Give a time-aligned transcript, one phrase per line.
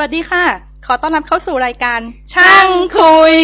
[0.00, 0.44] วัสดีค่ะ
[0.86, 2.00] ขอต้อนรับเข้าสู่รายการ
[2.34, 3.36] ช่างคุย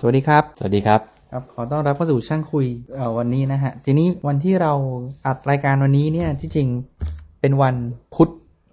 [0.00, 1.00] สวัสดีครับ สวัสดีครับ
[1.32, 4.72] ครับ ขอต้อนรับเข้าสู่ช่างคุยเอ่อวันนี้นะฮะ ทีนี้วันที่เรา
[5.26, 6.68] อัดรายการวันนี้เนี่ย ที่จริง
[7.40, 7.76] เป็นวัน
[8.14, 8.30] พุธ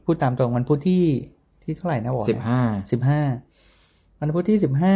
[0.08, 1.06] พูดตามตรงวันพุธที่
[1.64, 3.22] ที่เท่าไหร่นะบอกสิบห้าสิบห้า
[4.20, 4.96] วันพุธที่สิบห้า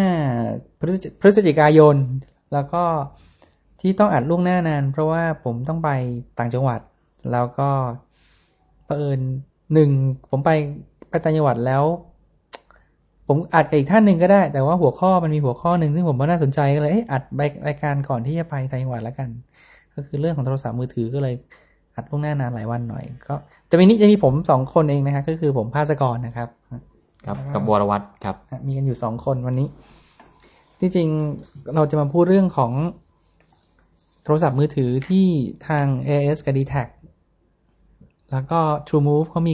[1.21, 1.95] พฤศจิกายน
[2.53, 2.83] แล้วก็
[3.81, 5.89] ที่ต้องอัดล่วงหน้านาน เพราะว่าผมต้องไป
[6.39, 6.79] ต่างจังหวัด
[7.31, 7.69] แล้วก็
[8.85, 9.19] เผอิญ
[9.73, 9.89] หนึ่ง
[10.29, 10.51] ผมไป
[11.09, 11.83] ไปต่างจังหวัดแล้ว
[13.27, 17.23] ผมอัดกับอีกท่านหนึ่งก็ได้ แต่ว่าหัวข้อมันมีหัวข้อหนึ่งซึ่งผมว่าน่าสนใจก็เลยเอ๊ะอัด
[17.67, 19.29] รายการก่อนที่จะไปต่างจังหวัดแล้วกัน
[19.95, 21.35] ก็คือเรื่องของโทรศัพท์มือถือก็เลย
[21.95, 23.35] อัดล่วงหน้านานหลายวันหน่อย ก็
[23.71, 26.49] จะมีนี้จะมีผมสองคนเองนะฮะก็คือผมภาสกรนะครับ
[27.25, 28.35] ครับกับวรวัตรครับ
[28.67, 29.67] มีกันอยู่สองคนวันนี้
[30.79, 31.09] ที่จริง
[31.75, 32.71] เราจะมาพูดเรื่องของ
[34.23, 35.25] โทรศัพท์มือถือที่
[35.67, 36.87] ทาง AIS กับ d t a c
[38.31, 39.53] แล้วก็ TrueMove เขามี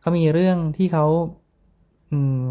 [0.00, 1.06] เขามีเรื่องที่เขา
[2.10, 2.44] อืม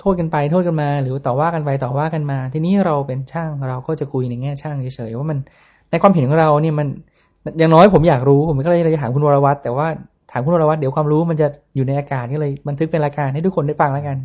[0.00, 5.38] โทษกันไปโทษกันมา หรือต่อว่ากันไปต่อว่ากันมา ทีนี้เราเป็นช่างเราก็จะคุยในแง่ช่างเฉยๆว่ามัน
[5.90, 6.88] ในความเห็นของเราเนี่ยมัน
[7.58, 9.86] อย่างน้อยผมอยากรู้ผมก็เลยจะถามคุณวรวัตรแต่ว่า
[10.32, 14.16] ถามคุณวรวัตรเดี๋ยวความรู้มันจะอยู่ในอากาศก็เลยบันทึกเป็นรายการให้ทุกคนได้ฟังแล้วกัน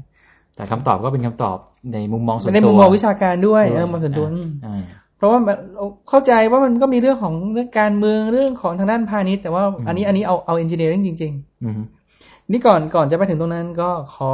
[0.56, 1.58] แต่คำตอบก็เป็นคำตอบ
[1.94, 4.82] ในมุมมองส่วนในตัวมุมมองวิชาการด้วยเออมองส่วนตัวอ่าอ่า
[5.18, 5.56] เพราะว่ามัน
[6.10, 11.82] เข้าใจว่ามันก็มีเรื่องของเรื่องการเมืองเรื่องของทางด้านพาณิชย์แต่ว่าอันนี้อันนี้เอาเอาเอนจิเนียริงจริงๆอืม
[12.52, 14.30] นี่ก่อนก่อนจะไปถึงตรงนั้นก็ขอ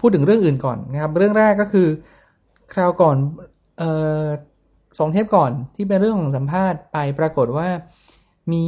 [0.00, 1.86] พูดถึงเรื่องอื่นก่อนนะครับ เรื่องแรกก็คือ
[2.74, 3.16] คราวก่อน
[3.78, 3.90] เอ่
[4.22, 4.24] อ
[4.98, 7.68] สองเทปก่อนที่เป็นเรื่องของสัมภาษณ์ไปปรากฏว่า
[8.52, 8.62] มี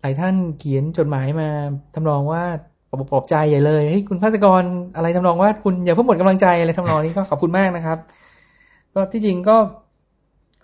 [0.00, 1.48] หลายท่านเขียนจดหมายมา
[1.94, 2.44] ทำนองว่า
[2.90, 4.62] ปลอบปลอบใจใหญ่เลยเฮ้ยคุณภาสกร
[4.96, 7.98] อะไรทำนองว่าคุณอย่าเพิ่งหมดกำลังใจอะไรทำนองนี้ก็ขอบคุณมากนะครับ
[8.94, 9.56] ก็ที่จริงก็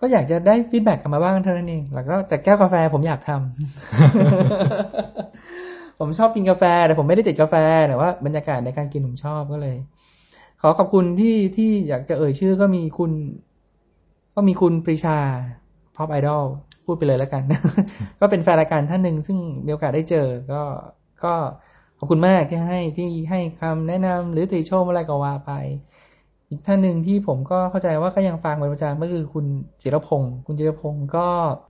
[0.00, 7.54] ก็อยากจะได้ feedback กลับมาบ้างเท่านั้นเอง แล้วก็แต่แก้วกาแฟผมอยากทำผมชอบกินกาแฟ แต่ผมไม่ได้ติดกาแฟ
[7.88, 9.76] แต่ว่าบรรยากาศในการกินผมชอบก็เลย
[10.60, 13.12] ขอขอบคุณที่ที่อยากจะเอ่ยชื่อก็มีคุณ
[14.34, 15.18] ก็มีคุณปรีชา
[15.96, 16.44] พ o อ i ไอดอล
[16.86, 17.42] พูดไปเลยแล้วกัน
[18.20, 20.62] ก็เป็นแฟนรายการท่านหนึ่งซึ่งมีโอกาสได้เจอ ก็
[21.24, 21.34] ก็
[21.98, 25.52] ขอบคุณมากที่ให้ที่ให้คำแนะนำหรือติชมอะไรก็ว่าไป
[26.48, 29.46] อีกท่านหนึ่งที่ผมก็เข้าใจว่าก็ยังฟังเป็นประจำก็คือคุณ
[29.82, 31.26] จิรพงศ์คุณจิรพงศ์ก็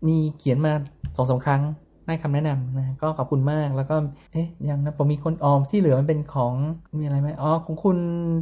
[0.09, 0.73] มีเขียนมา
[1.17, 1.63] สองสาครั้ง
[2.07, 3.97] ให้คำแนะนำนะก็ขอบคุณมากแล้วก็
[4.33, 6.55] เอ๊ะยังนะผมมีคนออมที่เหลือมันเป็นของ
[6.99, 7.97] มีอะไรไหมอ๋อของคุณ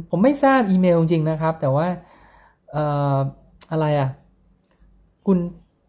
[0.09, 1.87] ผมไม่ทราบอีเมลจริงๆนะครับ แต่ว่า
[2.71, 2.83] เอ่
[3.15, 3.17] อ
[3.71, 4.09] อะไรอะ
[5.25, 5.37] คุณ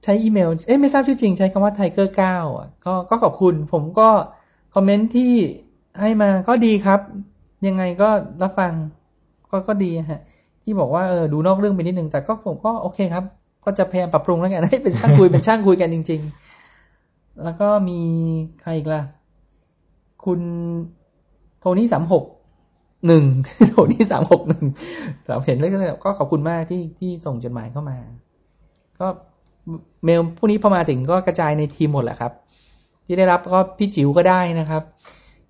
[0.06, 4.08] ใช้อีเมล เอ๊ะไม่ทราบชื่อจริงใช้คำว่า Tiger 9อะก็ก็ขอบคุณ ผมก็
[4.74, 5.32] คอมเมนต์ที่
[6.00, 7.00] ให้มาก็ดีครับ
[7.66, 8.08] ยังไงก็
[8.42, 8.72] รับฟัง
[9.50, 10.22] ก็ก็ดีฮะ
[10.62, 13.24] ที่บอกว่าเออดูนอกเรื่องไปนิดนึง แต่ก็ผมก็โอเคครับ
[13.64, 16.20] ก็จะพยายามปรับปรุงแล้วกันให้เป็นช่างคุยเป็นช่างคุยกันจริง
[16.80, 18.00] ๆ แล้วก็มี
[18.60, 19.02] ใครอีกล่ะ
[20.24, 20.40] คุณ
[21.60, 22.24] โทนี่สามหก
[23.06, 23.24] หนึ่ง
[23.70, 24.64] โทนี่สามหกหนึ่ง
[25.24, 27.98] เราเห็นแล้วก็ขอบคุณมากที่ที่ส่งจดหมายเข้ามา
[29.00, 29.06] ก็
[30.04, 32.32] เมลพวกนี้พอมาถึงก็กระจายในทีมหมดแหละครับ
[33.06, 34.82] ที่ได้รับก็พี่จิ๋วก็ได้นะครับ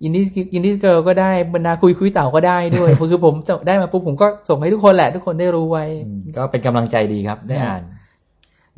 [0.03, 0.23] อินดี้
[0.53, 7.81] อินดี้เกิลก็ได้บรรดาคุยคุยเต่าก็ได้ด้วยคือผมจะได้มาปุ๊บผมก็ส่งให้ทุกคนแหละ ทุกคนได้รู้ไว้อืมก็เป็นกำลังใจดีครับ ได้อ่าน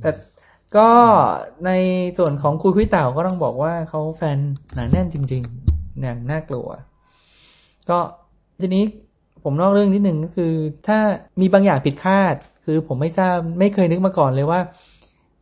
[0.01, 0.11] แต่
[0.77, 0.89] ก็
[1.65, 1.71] ใน
[2.17, 4.37] ส่วนของคุยคุยเต่าก็ต้องบอกว่าเขาแฟน
[4.73, 6.67] หนาแน่นจริงๆอย่างน่ากลัว
[7.89, 7.99] ก็
[8.61, 8.83] ทีนี้
[9.43, 10.53] ผมนอกเรื่องนิดหนึ่งก็คือ
[10.87, 10.99] ถ้า
[11.41, 12.35] มีบางอย่างผิดคาด
[12.65, 14.59] คือผมไม่ทราบไม่เคยนึกมาก่อนเลยว่า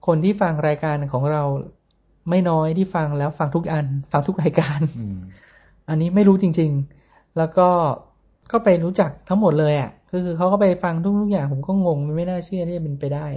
[0.08, 1.44] คนที่ฟังรายการของเรา
[2.30, 5.18] ไม่น้อยที่ฟังแล้วฟังทุกอัน ฟังทุกรายการอืม
[5.90, 6.72] อันนี้ไม่รู้จริง
[7.04, 7.70] ๆ แล้วก็
[8.52, 13.28] ก็ไปรู้จักทั้งหมดเลยอะ่ะคือเขาก็ไปฟังทุกๆอย่างผมก็งงมันไม่น่าเชื่อที่จะเป็นไปได้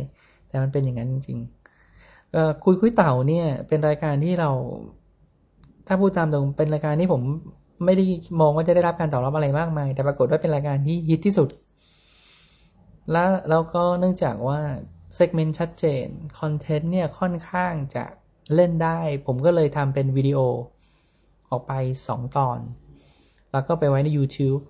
[0.48, 4.50] แต่มันเป็นอย่างนั้นจริงๆเอ่อคุยคุยเต่าเนี่ย เป็นรายการที่เรา
[5.87, 7.22] ถ้าพูดตามตรงเป็นรายการที่ผม
[7.84, 8.04] ไม่ได้
[8.41, 11.49] มองว่าจะได้รับการตอบรับอะไรมากมาย แต่ปรากฏว่าเป็นรายการที่ฮิตที่สุด
[13.12, 14.61] และแล้วก็เนื่องจากว่า
[15.14, 16.07] segment ชัดเจน
[16.41, 18.05] content เนี่ยค่อนข้างจะ
[18.55, 20.39] เล่นได้ ผมก็เลยทำเป็นวิดีโอ
[21.51, 21.73] ออกไป
[22.09, 22.59] สองตอน
[23.53, 24.62] แล้วก็ไปไว้ใน YouTube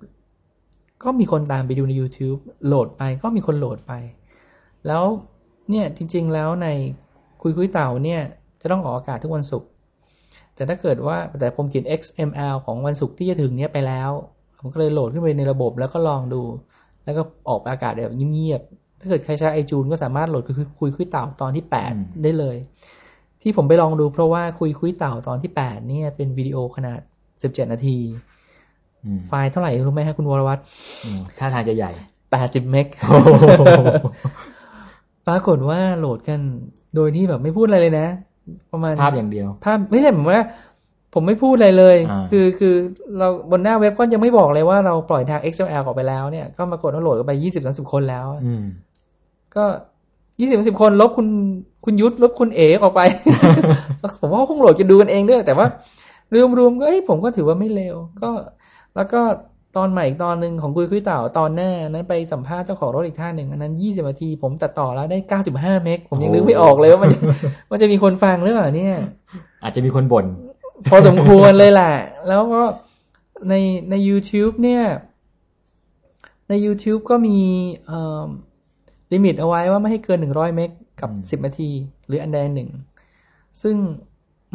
[1.02, 3.92] ก็มีคนตามไปดูใน YouTube โหลดไปก็มีคนโหลดไป
[4.86, 5.04] แล้ว
[5.70, 6.68] เนี่ยจริงๆแล้วใน
[7.42, 8.22] คุยคุยเต่าเนี่ย
[8.60, 9.68] จะต้องออกอากาศทุกวันศุกร์
[10.54, 14.10] แต่ถ้าเกิดว่าแต่ผมเขียน XML ของวันศุกร์ที่จะถึงเนี้ยไปแล้ว
[14.58, 16.42] ผมก็เลยโหลดขึ้นไปในระบบแล้วก็ลองดู
[17.04, 18.62] แล้วก็ออกอากาศแบบเงียบ
[19.00, 21.92] ถ้าเกิดใครใช้ไอจูนก็สามารถโหลดคุยคุยคุยเต่าตอนที่แปด
[22.22, 22.56] ได้เลย
[23.42, 26.98] ที่ผมไปลองดูเพราะว่าคุยคุยเต่าตอนที่แปดเนี่ยเป็นวิดีโอขนาด
[27.42, 27.96] สิบเจ็ดนาที
[29.28, 30.60] ไฟล์เท่าไหร่รู้ไหมฮะคุณวรวัตร
[31.04, 31.92] อืมท่าทางจะใหญ่
[32.30, 32.86] แปดสิบเมก
[35.26, 36.40] ปรากฏว่าโหลดกัน
[36.94, 38.06] โดยที่แบบไม่พูดอะไรเลยนะ
[38.72, 40.42] ประมาณภาพอย่างเดียวภาพไม่ใช่ผมว่า
[41.14, 41.96] ผมไม่พูดอะไรเลย
[42.30, 42.74] คือคือ
[43.18, 48.52] เราบนหน้าเว็บก็ยังไม่บอกเลยว่าเราปล่อยทาง XML ออกไปแล้วเนี่ย ก็มากดว่าโหลดกันไปยี่สิบสามสิบคนแล้วอื
[49.56, 49.64] ก็
[50.40, 51.28] ยี่สิบสิบคนลบคุณ
[51.84, 53.00] คุณยุทธลบคุณเอ๋ออกไป
[54.20, 55.66] ผมว่าเขาคงโหลดกันดูกันเองด้วยแต่ว่า
[56.58, 58.30] รวมๆก็เอ้ยผมก็ถือว่าไม่เลวก็
[58.96, 59.20] แล้วก็
[59.76, 67.10] ตอนใหม่อีกตอนหนึ่งของคุยคุยเต่าตอนหน้านั้นไปสัมภาษณ์เจ้าของรถอีกท่านหนึ่งอันนั้นยี่สิบนาที ผมตัดต่อแล้วได้เก้าสิบห้าเมกผมยังนึกไม่ออกเลยว่ามัน
[67.70, 68.96] มันจะมีคนฟังหรือเปล่าเนี่ย
[69.62, 70.26] อาจจะมีคนบ่น
[70.90, 71.94] พอสมควรเลยแหละ
[72.28, 72.62] แล้วก็
[73.48, 73.54] ใน
[73.90, 74.84] ใน YouTube เนี่ย
[76.48, 77.38] ใน YouTube ก็มี
[77.86, 78.26] เอ่อ
[79.12, 80.70] ลิมิตเอาไว้ว่าไม่ให้เกินหนึ่งร้อยเมก
[81.00, 81.70] กับอืมสิบนาที
[82.06, 82.70] หรืออันใดอันหนึ่ง
[83.62, 83.76] ซึ่ง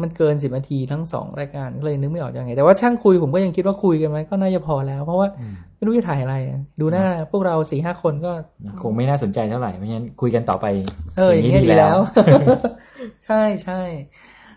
[0.02, 8.32] มันเกินสิบนาทีทั้งสองรายการก็เลยนึกไม่ออกยังไง แต่ว่าช่างคุยผมก็ยังคิดว่าคุยกันไหมก็น่าจะพอแล้ว เพราะว่าอืมไม่รู้จะถ่ายอะไรอะดูหน้าพวกเราสี่ห้าคนก็
[8.82, 10.66] คงไม่น่าสนใจเท่าไหร่เพราะฉะนั้นคุยกันต่อไป
[11.16, 12.00] เอออย่างเงี้ยดีแล้วว
[13.24, 13.80] ใช่ใช่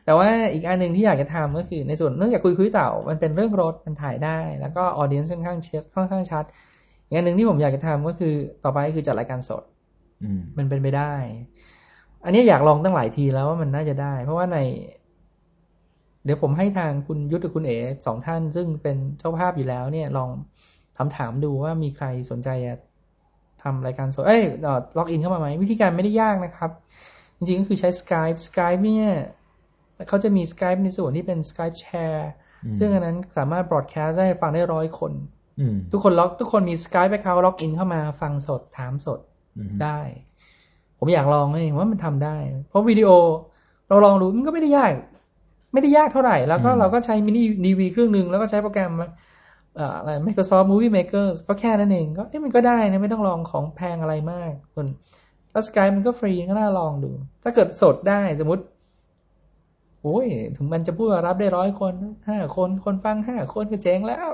[0.05, 6.43] แต่ว่าอีกอันหนึ่งที่อยากจะทำก็คือในส่วนเนื่องจากคุยคุยเต่ามันเป็นเรื่องรถมันถ่ายได้ แล้วก็ออเดียนค่อนข้างเช็ดค่อนข้างชัด
[7.05, 9.78] อีกอันหนึ่งที่ผมอยากจะทำก็คือต่อไปก็คือจัดรายการสดอื
[10.37, 11.13] มมันเป็นไปได้
[12.25, 14.57] อันนี้อยากลองตั้งหลายทีแล้วว่ามันน่าจะได้ เพราะว่าใน
[16.25, 20.29] เดี๋ยวผมให้ทางคุณยุทธกับคุณเอ๋สองท่าน ซึ่งเป็นเจ้าภาพอยู่แล้ว เนี่ย ลอง
[20.95, 22.75] ถามถามดูว่ามีใครสนใจจะ
[23.63, 24.43] ทำรายการสด เอ้ย
[24.97, 26.71] login เข้ามาไหม วิธีการไม่ได้ยากนะครับ
[27.37, 29.09] จริงๆก็คือใช้ Skype Skype เนี่ย
[30.07, 32.21] เขาจะมี Skype ในส่วนที่เป็น Skype Share
[32.65, 35.11] อืมซึ่งอันนั้นสามารถ broadcast ได้ฟังได้ร้อยคน
[35.59, 39.38] อืมทุกคน log ทุกคนมี Skype account login เข้ามาฟังสดถามสดอืม
[39.83, 39.99] ได้
[40.97, 42.35] ผมอยากลองเองว่ามันทำได้
[42.69, 43.09] เพราะวิดีโอ
[43.89, 44.91] เราลองดูมันก็ไม่ได้ยาก
[45.73, 48.91] ไม่ได้ยากเท่าไหร่ แล้วก็เราก็ใช้ mini DV เครื่องหนึ่งแล้วก็ใช้โปรแกรม
[49.75, 54.87] เอ่ออะไร Microsoft Movie Maker ก็แค่นั้นเองก็เอ๊ะมันก็ได้นะไม่ต้องลองของแพงอะไรมากส่วน
[55.51, 57.11] แล้วสกายมันก็ฟรีก็น่าลองดู
[57.43, 58.63] ถ้าเกิดสดได้สมมติ
[60.03, 61.93] โอ้ยถึงมันจะพูดว่ารับได้ร้อยคน
[62.27, 64.29] ห้าคนคนฟังห้าคนก็เจ๊งแล้ว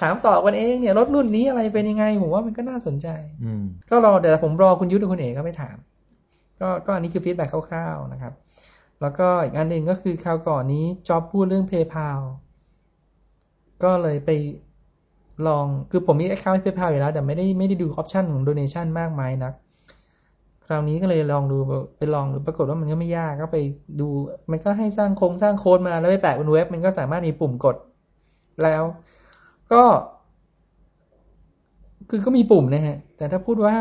[0.00, 3.08] ถามตอบกันเองเนี่ยรถรุ่นนี้อะไรเป็นยังไงผมว่ามันก็น่าสนใจ
[3.44, 5.76] อืมก็รอเดี๋ยวผมรอคุณยุทธกับคุณเอกก็ไปถาม
[6.60, 8.32] ก็ก็อันนี้คือฟีดแบ็กคร่าวๆนะครับ
[9.00, 12.20] แล้วก็อีกอันหนึ่งก็คือคราวก่อนนี้จ็อบพูดเรื่อง PayPal
[13.82, 14.30] ก็เลยไป
[15.46, 19.54] ลองคือผมมี account PayPal อยู่แล้ว แต่ไม่ได้ไม่ได้ดู option ของ donation มากมายนัก
[20.68, 21.58] คราวนี้ก็เลยลองดู
[21.96, 23.58] ไปลองดูปรากฏว่ามันก็ไม่ยากก็ไป
[24.00, 24.08] ดู
[24.50, 27.76] มันก็ให้สร้างโครงสร้างโค้ดมาแล้วไปแปะบนเว็บ มันก็สามารถมีปุ่มกด
[28.62, 28.82] แล้ว
[29.72, 29.82] ก็
[32.08, 33.76] คือก็มีปุ่มนะฮะ แต่ถ้าพูดว่า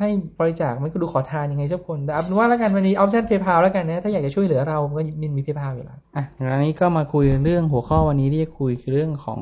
[0.00, 0.08] ให้
[0.40, 9.40] บริจาคมันก็ดูขอทานยังไงเจ้าคนแต่เอาเป็นว่าแล้วกันวันนี้ option PayPal แล้วกันนะ ถ้าอยากจะช่วยเหลือเราก็มีมี PayPal อยู่แล้วอะงั้นนี้ก็มาคุยเรื่องหัวข้อวันนี้ที่จะคุยคือเรื่องของ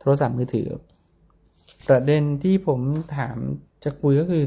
[0.00, 0.68] โทรศัพท์มือถือ
[1.88, 2.80] ประเด็นที่ผม
[3.16, 3.36] ถาม
[3.84, 4.42] จะคุยก็คือ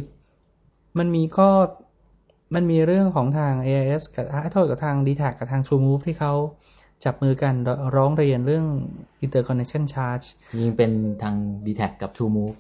[0.99, 1.49] มันมีข้อ
[2.55, 6.33] มันมีเรื่องของทาง AIS กับโทษกับทาง d t แทกับทาง TrueMove ที่เขา
[7.05, 7.53] จับมือกัน
[7.95, 8.65] ร้องเรียนเรื่อง
[9.25, 10.25] interconnection charge
[10.59, 10.91] ยิงเป็น
[11.23, 11.35] ทาง
[11.65, 12.57] d t แทกับ True Move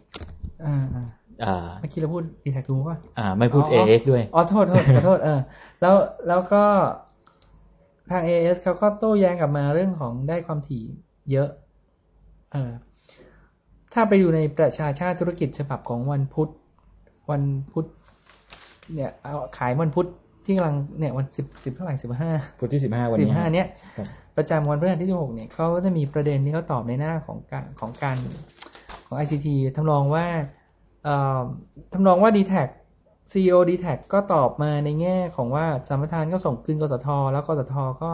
[0.65, 1.05] อ่าอ่า
[1.43, 5.39] อ่าเมื่อกี้เราพูด d t แท TrueMove ป่ะอ่า ไม่พูดอ๋อ AS ด้วย อ๋อ โทษโทษขอโทษเออ
[5.81, 5.95] แล้ว
[6.27, 6.63] แล้วก็
[8.11, 10.83] ทาง AS เขาก็โต้แย้งกลับมาเรื่องของได้ความถี่
[11.31, 11.49] เยอะ
[12.53, 12.71] เออ
[13.93, 16.49] ถ้าไปดูในประชาชาติธุรกิจฉบับของวันพุธ
[17.31, 17.85] วันพุธ
[18.95, 20.07] เนี่ยเอาขายวันพุธ
[20.45, 23.67] ที่กำลังเนี่ยวันสิบสิบเท่าไหร่สิบห้าพุธที่สิบห้าวันสินี้บห้าเนี้ย
[23.97, 28.17] ครับประจำวันพฤหัสที่สิบหกเนี่ยเขาก็จะมีประเด็นที่เขาตอบในหน้าของการของการ
[29.05, 30.25] ของ ICT ทำนองว่า
[31.03, 31.39] เอ่อ
[31.93, 32.53] ทำนองว่า d t แท
[33.31, 38.11] CEO d t แทก็ตอบมาในแง่ของว่าสัมปทานก็ส่งคืนกสท แล้วกสท ก็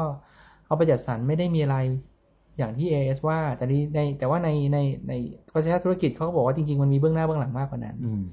[0.66, 1.78] เอาไปจัดสรรไม่ได้มีอะไร
[2.58, 4.78] อย่างที่ AS ว่าแต่ในในแต่ว่าในใน
[5.08, 5.14] ใน
[5.54, 8.26] ประชาธุรกิจเขาก็บอกว่าจริง ๆ มันมีเบื้องหน้าเบื้องหลังมากกว่านั้นอืมต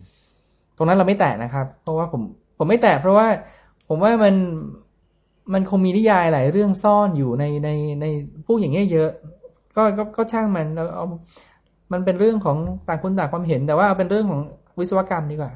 [0.81, 2.23] รงนั้นเราไม่แตะนะครับ เพราะว่าผม
[2.59, 3.27] ผมไม่แตะเพราะว่า
[3.89, 4.35] ผมว่ามัน
[5.53, 7.71] มันคงมีนิยายหลายเรื่องซ่อนอยู่ในใน
[8.01, 8.07] ใน
[8.47, 9.11] พวกอย่างเงี้ยเยอะ
[9.77, 11.07] ก็ก็ก็ช่างมันเราเอา
[11.93, 12.57] มันเป็นเรื่องของ
[12.89, 14.41] ต่างคนต่างความเห็น แต่ว่าเอาเป็นเรื่องของ
[14.79, 15.53] วิศวกรรมดีกว่า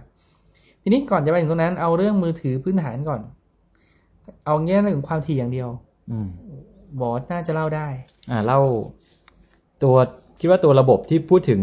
[0.82, 3.20] ทีนี้ก่อนจะไปถึงตรงนั้นเอาเรื่องมือถือพื้นฐานก่อน
[4.46, 5.68] เอาแง่เรื่องความถี่อย่างเดียว
[6.10, 6.28] อืม
[7.00, 7.86] บอสน่าจะเล่าได้
[8.30, 8.60] อ่าเล่า
[9.82, 9.96] ตัว
[10.40, 11.60] คิดว่าตัวระบบที่พูดถึง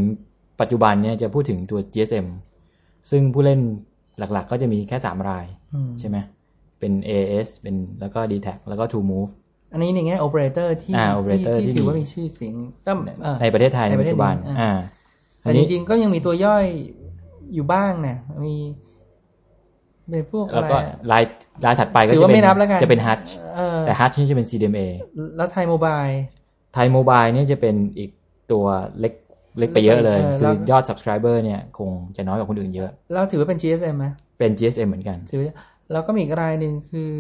[0.60, 2.28] ปัจจุบันเนี่ยจะพูดถึงตัว GSM
[3.10, 3.60] ซึ่งผู้เล่น
[4.18, 6.18] หลัก ๆ ก็จะมีแค่สามรายอืมใช่ไหม
[6.80, 9.32] เป็น AS เป็นแล้วก็ d t แทแล้วก็ True Move
[9.74, 12.54] อันนี้ในแง่โอเปอเรเตอร์ที่อ่า operator ที่ที่ถือว่ามีมีชื่อเสียง
[12.86, 12.92] ก็
[13.24, 14.78] เอ่อในประเทศไทยในในประปัจเทศจุบันนี้อ่าอ่า
[15.42, 16.66] แต่จริงๆก็ยังมีตัวย่อย
[17.54, 18.56] อยู่บ้างนะมี
[20.10, 21.24] เป็นพวกแล้วอะไรก็อะลาย
[21.66, 24.88] ลายถัดไปก็ถือจะว่าเป็นไม่นับแล้วกันจะเป็น Hutch เออแต่ Hutch นี่จะเป็น CDMA
[25.38, 26.06] แล้วไทยโมบาย
[26.74, 28.12] ไทยโมบายเนี่ยจะเป็นอีก
[28.52, 28.66] ตัว
[29.00, 29.14] เล็ก
[29.58, 34.06] เล็กไปเยอะเลยเออคืแล้อวยอด subscriber เนี่ยคงจะน้อยกว่าคนอื่นเยอะแล้วถือว่าเป็น GSM ไหม
[34.40, 35.56] เป็น GSM เหมือนกันถือว่า
[35.92, 37.12] แล้วก็มีอีกรายหนึ่งคือ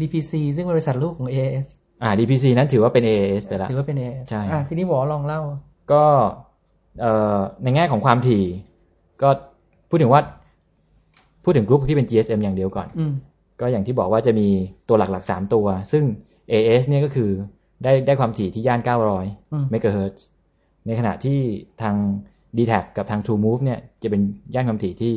[0.00, 1.66] DPC ซึ่งเป็นบริษัทลูกของ AAS
[2.02, 5.40] อ่า DPC นั้นถือว่าเป็น AAS ไปแล้วถือว่าเป็น AAS ใช่อะทีนี้หวอลองเล่า
[5.92, 6.04] ก็
[7.00, 8.44] เอ่อในแง่ของความถี่
[9.22, 9.28] ก็
[9.90, 10.22] พูดถึงว่า
[11.44, 13.12] พูดถึงกลุ่มที่เป็น GSM อย่างเดียวก่อนอืม
[13.60, 14.48] ก็อย่างที่บอกว่าจะมี
[14.88, 16.04] ตัวหลักๆ3ตัว ซึ่ง
[16.52, 17.30] AS เนี่ยก็คือ
[17.84, 20.24] ได้ได้ความถี่ที่ย่านอืม900 เมกะเฮิรตซ์
[20.86, 21.38] ในขณะที่
[21.82, 21.94] ทาง
[22.56, 24.22] d t แทกับทาง True Move เนี่ยจะเป็น
[24.54, 25.14] ย่านความถี่ที่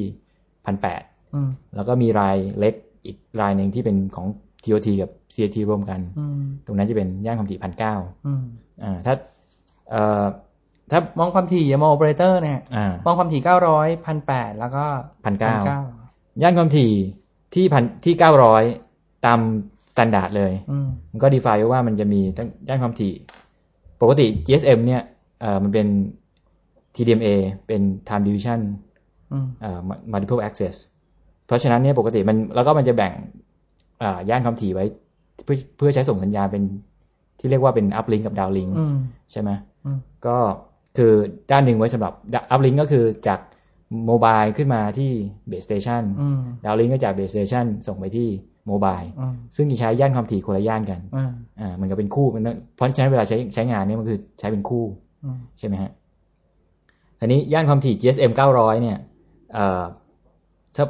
[0.65, 2.73] 1,800อืมแล้วก็มีรายเล็ก
[3.05, 4.27] อีกรายหนึ่งที่เป็นของ
[4.63, 7.59] TOT กับ CAT รวมกันอืมตรงนั้นจะเป็นย่านความถี่
[7.93, 8.43] 1,900อืม
[8.83, 9.13] อ่าถ้า
[9.89, 10.25] เอ่อ
[10.91, 14.85] ถ้ามองความถี่อย่ามองโอเปอเรเตอร์เนี่ยอ่ามองความถี่เก้าร้อยพันแปดแล้วก็
[15.25, 15.55] พันเก้า
[15.97, 16.91] 1,900ย่านความถี่
[17.53, 18.63] ที่พันที่เก้าร้อย
[19.25, 19.39] ตาม
[19.91, 23.13] standard เลยอืมมันก็ define ไว้ว่ามันจะมีตั้งย่านความถี่
[24.01, 25.16] ปกติ GSM เนี่ยเอ่อ
[25.63, 25.87] มันเป็น
[26.95, 27.27] TDMA
[27.67, 28.59] เป็น time division
[29.33, 29.79] อืมเอ่อ
[30.13, 30.75] multiple access
[31.47, 33.13] เพราะฉะนั้นเนี่ยปกติมันแล้วก็มันจะแบ่ง
[34.03, 34.85] อ่าย่านความถี่ไว้
[35.45, 36.63] เพื่อเพื่อใช้ส่งสัญญาณเป็น
[37.39, 38.97] ที่เรียกว่าเป็น uplink กับ downlink อืม
[39.31, 39.49] ใช่ไหม
[39.85, 40.37] อืมก็
[40.97, 41.13] คือ
[41.51, 42.13] ด้านหนึ่งไว้สำหรับ
[42.53, 43.39] uplink ก็คือจาก
[44.05, 45.11] โมบายขึ้นมาที่
[45.49, 48.29] base station อืม downlink ก็จาก base station ส่งไปที่
[48.67, 55.06] โมบายอืมซึ่งจะใช้ย่านความถี่คนละย่านกันอืมอ่ามันก็เป็นคู่มันต้องเพราะฉะนั้นเวลาใช้ใช้งานเนี่ยมันคือใช้เป็นคู่อืม
[55.59, 55.91] ใช่ไหมฮะ
[57.19, 58.97] ทีนี้ย่านความถี่ GSM 900 เนี่ย
[59.53, 59.83] เอ่อ
[60.75, 60.85] ถ้า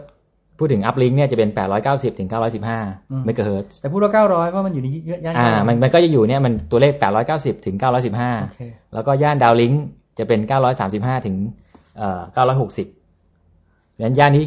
[0.58, 1.50] พูดถึง uplink เนี่ยจะเป็น
[1.84, 2.30] 890 ถึง
[2.72, 4.88] 915เมกะเฮิรตซ์แต่พูดว่าเก้าร้อยเพราะมันอยู่ใน
[5.26, 6.94] ย่านอ่า900มันมันก็จะอยู่เนี่ยมันตัวเลข
[7.30, 9.76] 890 ถึงโอเค915 แล้วก็ย่าน downlink
[10.20, 10.40] จะเป็น
[10.84, 11.36] 935 ถึง
[11.98, 14.46] เอ่อ960ดังนั้นย่านนี้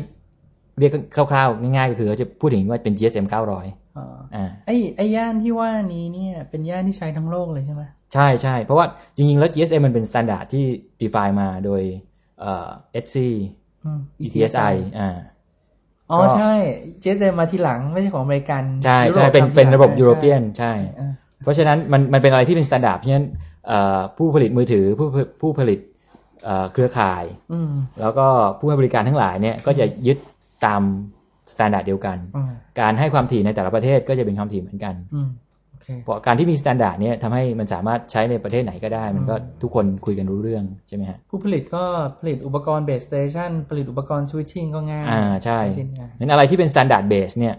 [0.78, 7.82] เรียกคร่าวๆ ง่ายๆ ก็คือเขาจะพูดถึงว่าเป็น GSM 900อ่าอ่าไอ้ไอ้ย่านที่ว่านี้เนี่ย เป็นย่านที่ใช้ทั้งโลกเลยใช่ไหม
[8.14, 8.86] ใช่ใช่เพราะว่า
[9.16, 10.64] จริง ๆ แล้ว GSM มันเป็นมาตรฐานที่
[11.02, 11.82] define มาโดย
[12.40, 13.28] เอ่อ ETSI
[13.84, 15.10] อืม ETSI อ่า
[16.10, 16.52] อ๋อก็ใช่
[17.02, 21.12] GSM มาทีหลังไม่ใช่ของอเมริกัน ใช่ยุโใช่เป็นทำทีเป็นหลังระบบใช่ยุโรเปียนใช่อ่า
[21.44, 23.26] เพราะฉะนั้นมันมันเป็นอะไรที่เป็นมาตรฐานเพราะฉะนั้น
[23.66, 25.06] เอ่อผู้ผลิตมือถือผู้
[25.40, 25.78] ผู้ผลิต
[26.44, 28.26] เอ่อเครือข่ายอืมแล้วก็
[28.58, 30.18] ผู้ให้บริการทั้งหลายเนี่ยก็จะยึด
[30.64, 35.49] ตามมาตรฐานเดียวกันอืมการให้ความถี่ในแต่ละประเทศก็จะเป็นความถี่เหมือนกันอืมโอ
[35.90, 41.84] เคเพราะการที่มีมาตรฐานเนี่ยทำให้มันสามารถใช้ในประเทศไหนก็ได้ มันก็ทุกคนคุยกันรู้เรื่องใช่ไหมฮะผู้ผลิตก็
[42.20, 47.54] ผลิตอุปกรณ์ base station ผลิตอุปกรณ์ switching ก็ง่ายอ่าใช่ได้ง่ายนั้นอะไรที่เป็น standard base เนี่ย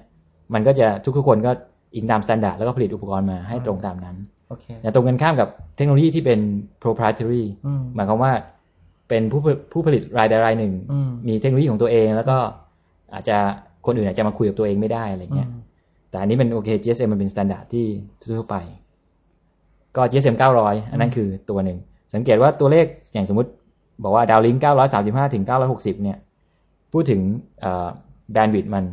[0.54, 1.52] มันก็จะทุกๆคนก็
[1.96, 4.18] อิงตาม standard แล้วก็ผลิตอุปกรณ์มาให้ตรงตามนั้น
[4.50, 6.40] โอเคแต่ตรงกันข้ามกับเทคโนโลยีที่เป็น
[6.84, 8.32] proprietary อืมหมายความว่า
[9.10, 12.38] เป็นผู้ผผู้ผลิตรายใดรายหนึ่งอืมมีเทคโนโลยีของตัวเอง แล้วก็
[13.14, 13.38] อาจจะ
[13.86, 15.60] คนอื่นอาจจะมาคุยกับตัวเองไม่ได้อะไรเงี้ยอืม
[16.12, 17.86] แต่อันนี้มันโอเค GSM มันเป็น standard ที่
[18.22, 18.56] ทั่วๆไป
[19.96, 21.78] ก็ GSM 900 อันนั้นคือตัวหนึ่ง
[22.14, 23.50] สังเกตว่าตัวเลขอย่างสมมติ
[24.04, 24.56] บอกว่าดาวลิง
[24.96, 26.18] 935 ถึง 960 เนี่ย
[26.94, 27.22] พูดถึง
[28.32, 28.86] แบนด์วิดมัน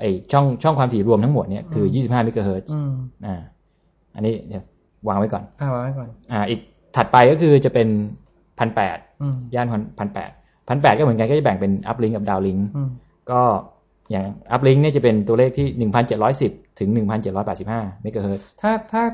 [0.00, 2.92] ไอช่องช่องความถี่รวมทั้งหมดเนี่ยคือ 25เมกะเฮิรตซ์อืม
[3.26, 3.36] อ่า
[4.14, 4.64] อันนี้เดี๋ยว
[5.08, 6.60] วางไว้ก่อนอ่าวางไว้ก่อน อ่า อีก
[6.96, 7.88] ถัดไปก็คือจะเป็น
[8.58, 9.66] พันแปดอืมย่าน
[9.98, 10.30] พันแปด
[10.68, 12.90] พันแปดก็เหมือนกันก็จะแบ่งเป็น uplink กับ downlink อืม
[13.30, 13.42] ก็
[14.10, 19.04] อย่าง uplink เนี่ยจะเป็นตัวเลขที่หนึ่งพันเจ็ดร้อยสิบถึงหนึ่งพันเจ็ดร้อยแปดสิบห้าเมกะเฮิรตซ์ถ้าถ้า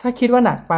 [0.00, 0.74] ถ้าคิดว่าหนักไป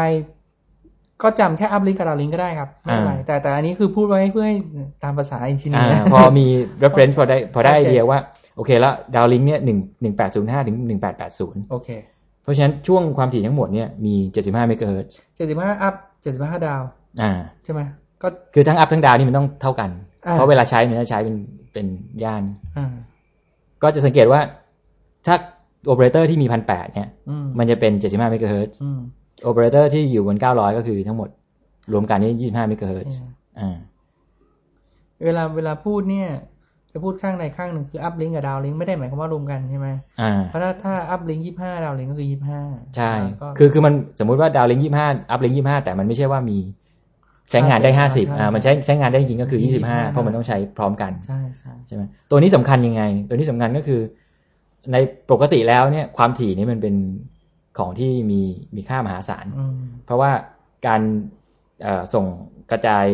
[1.22, 4.56] ก็จำแค่ uplink กับ downlink ก็ได้ครับไม่เป็นไรแต่แต่อันนี้คือพูดไว้เพื่อให้
[5.02, 6.46] ตามภาษา engineer อ่าพอมี
[6.82, 8.18] reference พอได้พอได้โอเคเดียว่า
[8.56, 11.88] โอเคแล้ว downlink เนี่ยหนึ่งหนึ่งแปดศูนย์ห้าถึงหนึ่งแปดแปดศูนย์โอเค
[12.42, 16.82] เพราะฉะนั้นช่วงความถี่ทั้งหมดเนี่ยมีเจ็ดสิบห้าเมกะเฮิรตซ์เจ็ดสิบห้า up เจ็ดสิบห้า down
[17.22, 17.32] อ่า
[17.64, 17.80] ใช่ไหม
[18.22, 19.90] ก็คือทั้ง up ทั้ง down นี่มันต้องเท่ากัน
[20.26, 21.36] อ่าเพราะเวลาใช้มันจะใช้เป็น
[21.72, 21.86] เป็น
[22.22, 22.42] ย่าน
[22.78, 22.92] อ่า
[23.82, 24.40] ก็จะสังเกตว่า
[25.26, 25.36] ถ้า
[25.86, 29.00] โอเปอเรเตอร์ที่มีพันแปดเนี่ยอืมมันจะเป็นเจ็ดสิบห้าเมกะเฮิรตซ์อืม
[29.42, 31.28] โอเปอเรเตอร์ที่อยู่บนเก้าร้อยก็คือทั้งหมด
[31.92, 33.18] รวมกันนี่ยี่สิบห้าเมกะเฮิรตซ์
[33.58, 33.76] อ่า
[35.24, 36.28] เวลาเวลาพูดเนี่ย
[36.92, 39.88] จะพูดข้างใดข้างหนึ่งคือ uplink กับ downlink ไม่ได้หมายความว่ารวมกันใช่ไหม
[40.20, 42.60] อ่าเพราะถ้าถ้า uplink ยี่ห้า downlink ก็คือยี่ห้า
[42.96, 46.58] ใช่ก็คือคือมันสมมุติว่าดาวลิงยี่ห้าอัพลิงยี่ห้าแต่มันไม่ใช่ว่ามี
[47.50, 54.00] ใช้งานได้ห้าสิบใช่อ่ามันใช้ใช้งานได้จริงๆก็คือยี่ยี่สิสิบบห้าห้าเพราะมันต้องใช้พร้อมกันใช่ใช่ใช่ไหมตัวนี้สำคัญยังไง ตัวนี้สำคัญก็คือ
[54.92, 54.96] ใน
[55.30, 56.94] ปกติแล้วเนี่ย ความถี่นี่มันเป็น
[57.78, 58.40] ของที่มี
[58.76, 60.30] มีค่ามหาศาลอืมเพราะว่า
[60.86, 61.00] การ
[61.82, 62.24] เอ่อส่ง
[62.70, 63.04] กระจาย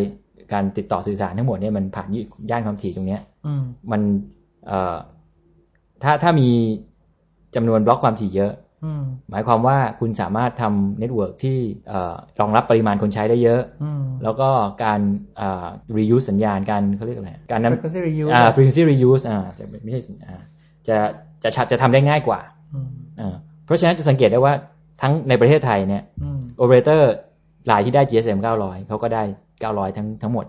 [0.53, 2.09] การติดต่อสื่อสารทั้งหมดเนี่ยมันผ่าน
[2.51, 3.63] ย่านความถี่ตรงเนี้ยอืม
[3.93, 4.01] มัน
[4.67, 4.97] เอ่อ
[6.03, 6.49] ถ้าถ้ามี
[7.55, 8.66] จำนวนบล็อกความถี่เยอะอืม
[9.31, 14.49] หมายความว่าคุณสามารถทำ network ที่เอ่อรองรับปริมาณคนใช้ได้เยอะอืมแล้วก็
[14.85, 15.01] การ
[15.37, 15.67] เอ่อ
[15.97, 20.41] reuse สัญญาณการเขาเรียกอะไร การนำ frequency reuse อ่าอะ frequency reuse อ่าจะไม่ใช่อ่า
[20.89, 20.97] จะ
[21.43, 22.41] จะจะจะทำได้ง่ายกว่า
[22.75, 22.91] อืม
[23.21, 24.55] อ่า เพราะฉะนั้นจะสังเกตได้ว่า
[25.03, 27.13] ทั้งในประเทศไทยเนี่ยอืมโอเปอเรเตอร์
[27.71, 29.23] รายที่ได้ GSM 900 เขาก็ได้
[29.65, 30.47] 900 ทั้งทั้งหมด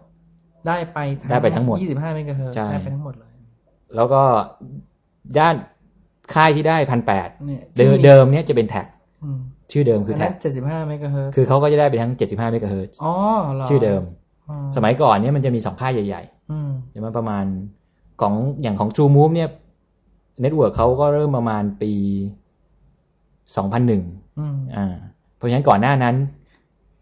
[0.68, 3.34] ได้ไปได้ไปทั้งหมด 25เมกะเฮิรตซ์ใช่ได้ไปทั้งหมดเลย
[3.96, 4.22] แล้วก็
[5.40, 5.56] ด้าน
[6.34, 8.88] ค่ายที่ได้พันแปดเนี่ยเดิมเดิมเนี่ยจะเป็นแทค
[9.24, 9.40] อืม
[9.72, 13.14] ชื่อเดิมคือแทคอันแท็นั้น75เมกะเฮิรตซ์คือเขาก็จะได้ไปทั้ง75เมกะเฮิรตซ์อ๋อ
[13.56, 14.02] เหรอชื่อเดิม
[14.50, 17.46] อ๋อสมัยก่อนเนี่ยมันจะมีสองค่ายใหญ่อืมๆใช่ไหมประมาณ
[18.22, 19.50] ของอย่างของ True Move เนี่ย
[20.42, 21.92] network เขาก็เริ่มประมาณปี
[23.56, 24.86] 2001อืมอ่า
[25.36, 26.16] เพราะฉะนั้นก่อนหน้านั้น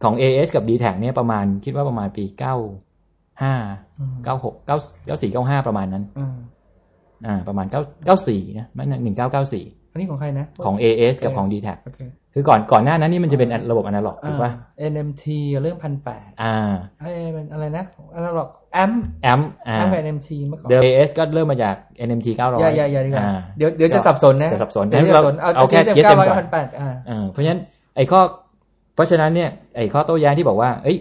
[0.03, 6.03] ของ AS กับ d t แทเนี่ยประมาณคิดว่าประมาณปี95อืม96 94 95ประมาณนั้น
[7.25, 7.75] อืมอ่าประมาณ9
[8.15, 11.99] 94นะไม่1994อันนี้ของใครนะ ของ AS กับของ d t แทโอเค
[12.33, 15.23] คือก่อนก่อนหน้านั้นนี่มันจะเป็นระบบอนาล็อกถูกป่ะอ่า NMT
[15.61, 16.55] เรื่องพันแปดอ่า
[16.99, 17.83] ไอ้เป็นอะไรนะ
[18.15, 18.91] อนาล็อกแอม
[19.23, 21.75] แอมอ่าแอมกับ NMT เมื่อก่อนเดิม AS ก็เริ่มมาจาก
[22.07, 27.61] NMT 900อย่าอย่าอย่าดีกว่าอ่เดี๋ยวเดี๋ยวจะสับสนนะจะสับสนเดี๋ยวจะสับสนเอาเอาแค่ GSM GSM 900ก่กับอนพันแปดอ่าอ่าเพราะฉะนั้น
[27.95, 28.19] ไอ้ข้อ
[28.95, 30.97] เพราะฉะนั้นเนี่ยไอ้ข้อโต้แย้งที่บอกว่า เอ้ย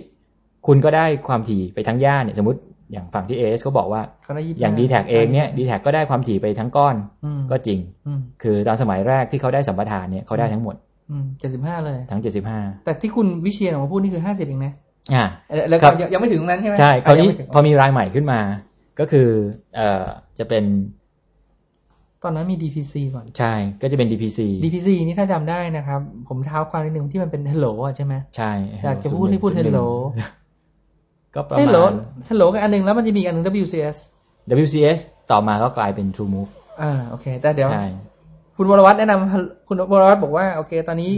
[0.66, 2.58] คุณก็ได้ความถี่ไปทั้งย่านเนี่ยสมมติ
[2.92, 10.74] อย่างฝั่งที่ AS เขาบอกว่าเขาได้25อย่าง d t แทเองเนี่ย d t แทก็ได้ความถี่ไปทั้งก้อนอืมก็จริงอืมคือตอนสมัยแรกที่เขาได้สัมปทานเนี่ยเขาได้ทั้งหมด
[11.10, 12.20] อืมเจ็ดสิบห้าเลย ทั้ง
[12.52, 14.72] 75แต่ที่คุณวิเชียนออกมาพูดนี่คือห้าสิบเองนะ
[15.14, 18.40] อ่าเอ่อแล้วครัก็บยังยังไม่ถึงตรงนั้นใช่ไหมใช่คราวนี้ยังไม่ถึงพอมีรายใหม่ขึ้นมา
[19.00, 19.28] ก็คือ
[19.76, 20.04] เอ่อ
[20.38, 20.64] จะเป็น
[22.22, 28.52] ตอนนั้นมี DPC ก่อนใช่ ก็จะเป็น DPC DPC นี่ถ้าจำได้นะครับ ผมเท้าความนิดนึงที่มันเป็น Hello อะใช่ไหมใช่
[28.84, 29.86] อยากจะพูดให้พูด Hello
[31.34, 31.92] ก็ประมา Hello ณ
[32.28, 33.96] Hello กับอันหนึงแล้วมันจะมีอีกอันหนึง WCS
[34.62, 34.98] WCS
[35.30, 36.50] ต่อมาก็กลายเป็น True Move
[36.82, 37.86] อ่าโอเค แต่เดี๋ยวใช่
[38.56, 41.12] คุณวรวัตรแนะนำคุณวรวัตรบอกว่า โอเค ตอนนี้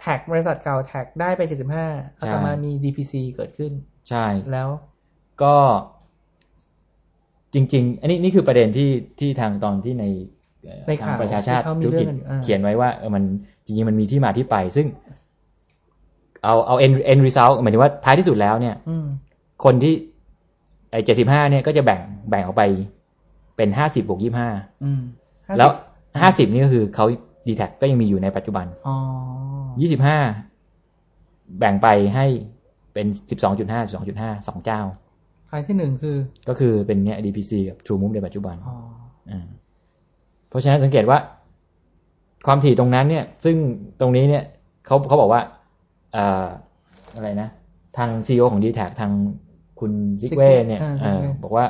[0.00, 1.42] แท็กบริษัทเก่าแท็กได้ไป
[1.82, 3.72] 75แล้วต่อมามี DPC เกิดขึ้น
[4.10, 4.68] ใช่แล้ว
[5.42, 5.54] ก็
[7.54, 10.04] จริง ๆ อันนี้นี่คือประเด็นที่ที่ทางตอนที่ใน
[10.64, 13.22] เอ่อในข่าวทางประชาชาติที่เขามีธุรกิจเรื่องกันอยู่อ่าเขียนไว้ว่าเออมัน
[13.64, 14.86] จริงๆมันมีที่มาที่ไป ซึ่ง
[16.44, 19.06] เอาเอา end end result หมายถึงว่าท้ายที่สุดแล้วเนี่ยอืม
[19.64, 19.94] คนที่
[20.90, 22.62] ไอ้เจ็ดสิบห้าเนี่ยก็จะแบ่งแบ่งออกไป
[23.56, 24.48] เป็นห้าสิบบวกยี่ห้า
[24.84, 25.00] อืม
[25.34, 25.70] 50แล้ว
[26.20, 27.06] ห้าสิบนี่ก็คือเขา
[27.46, 28.96] ดีแท็ก็ยังมีอยู่ในปัจจุบันอ๋อ
[29.80, 30.18] ยี่สิบห้า
[31.58, 32.26] แบ่งไปให้
[32.92, 34.80] เป็นสิบสองจุดห้าสองจุดห้าสองเจ้า
[35.52, 36.16] รายที่หนึ่งคือ
[36.48, 38.76] ก็คือเป็นเนี่ย DPC กับ True Move ในปัจจุบันอ๋อ
[39.30, 39.46] อ่า
[40.48, 41.18] เพราะฉะนั้นสังเกตว่า
[42.46, 43.56] ความถี่ตรงนั้นเนี่ย ซึ่ง
[44.00, 44.44] ตรงนี้เนี่ย
[44.86, 45.42] เขาเขาบอกว่า
[46.12, 46.46] เอ่อ
[47.14, 47.48] อะไรนะ
[47.96, 49.12] ทางซีอของ d t แททาง
[49.80, 51.64] คุณซิกเว่เนี่ยอ่าเอ่อ Zigway บอกว่า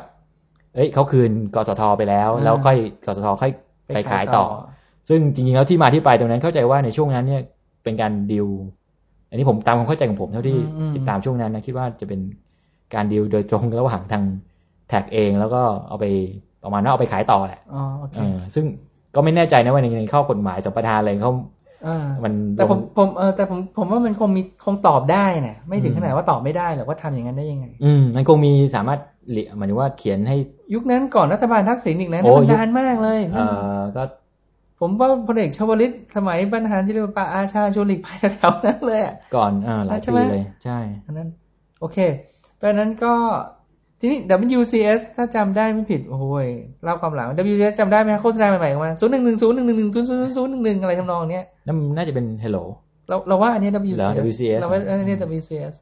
[0.74, 3.52] เอ้ยเขาคืนกสทไปแล้วอ่าแล้วค่อยกสทค่อย
[3.94, 4.44] ไปขายต่อ
[5.08, 7.42] ซึ่งจริงๆแล้วที่มาที่ไปตรงนั้นเข้าใจว่าในช่วงนั้นเนี่ย
[7.84, 8.48] เป็นการดิว
[9.30, 12.20] อันนี้ผมตามความเข้าใจของผมเท่าที่อืมติดตามช่วงนั้นนะคิดว่าจะเป็น
[12.94, 14.24] การดิวโดยตรงระหว่างทาง
[14.88, 16.04] แท็กเองแล้วก็เอาไป
[16.64, 18.64] ประมาณว่าเอาไปขายต่อแหละอ๋อโอเคเออซึ่ง
[19.14, 21.55] ก็ไม่แน่ใจนะว่าในในข้อกฎหมายสัมปทานอะไรเขาอ่า
[22.24, 30.36] มันแต่ผมผมเออแต่ผมผมว่ามันคงมีคงตอบได้นะไม่ถึงอืมขนาดว่าตอบไม่ได้หรอกว่าทำอย่างนั้นได้ยังไง อืมมันคงมีสามารถเหลียหมายถึงว่าเขียนให้
[30.74, 33.46] ยุคนั้นก่อนรัฐบาลทักษิณอีกนะโอ้มันยุคนานมากเลยเอ่
[33.78, 34.04] อก็
[34.80, 41.28] ผมว่าพลเอกชวลิตสมัยบรรหารศิลปะอาชาชวนหลีกภัยแถวๆนั้นเลยอะก่อนอ่าหลายใช่ปีไหมเลย ใช่อันนั้น
[41.80, 41.98] โอเค
[42.56, 43.14] เพราะฉะนั้นก็
[44.00, 44.18] ทีนี้
[44.58, 46.46] WCS ถ้าจำได้ไม่ผิด โอ้ย
[46.84, 52.64] เล่าความหลัง WCS จำได้ไหมฮะโฆษณาใหม่ๆออกมาศูนย์หนึ่งหนึ่งศูนย์หนึ่งหนึ่งหนึ่งศูนย์ศูนย์ศูนย์หนึ่งหนึ่งอะไรทำนองเนี้ยนั่นน่าจะเป็น Hello
[53.08, 55.74] เราเราว่าอันนี้เหรอ WCS WCS เราว่าอันนี้ WCS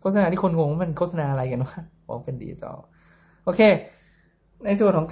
[0.00, 2.76] โฆษณาที่คนงงว่ามันโฆษณาอะไรกันวะบอกเป็นดิจิตอล
[3.44, 3.60] โอเค
[4.66, 5.06] ในส่วนของ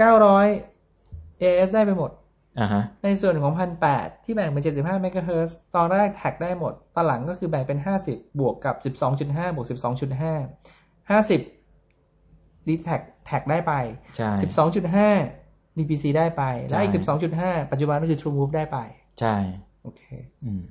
[0.68, 2.10] 900 AS ได้ไปหมด
[2.60, 3.52] อ่าฮะในส่วนของ
[3.88, 8.74] 1,800ที่แบ่งเป็น75เมกะเฮิรตซ์ตอนแรกแท็กได้หมด ตอนหลังก็คือแบ่งเป็น50บวกกับ
[9.16, 11.57] 12.5บวก12.5 50
[12.68, 13.72] d แท็กแท็กได้ไป
[14.16, 14.31] ใช่
[14.85, 17.16] 12.5 DPC ได้ไป และอีกใช่
[17.64, 18.78] 12.5ปัจจุบันก็คือ True Move ได้ไป
[19.20, 19.35] ใช่
[19.83, 20.02] โอเค
[20.44, 20.62] อืม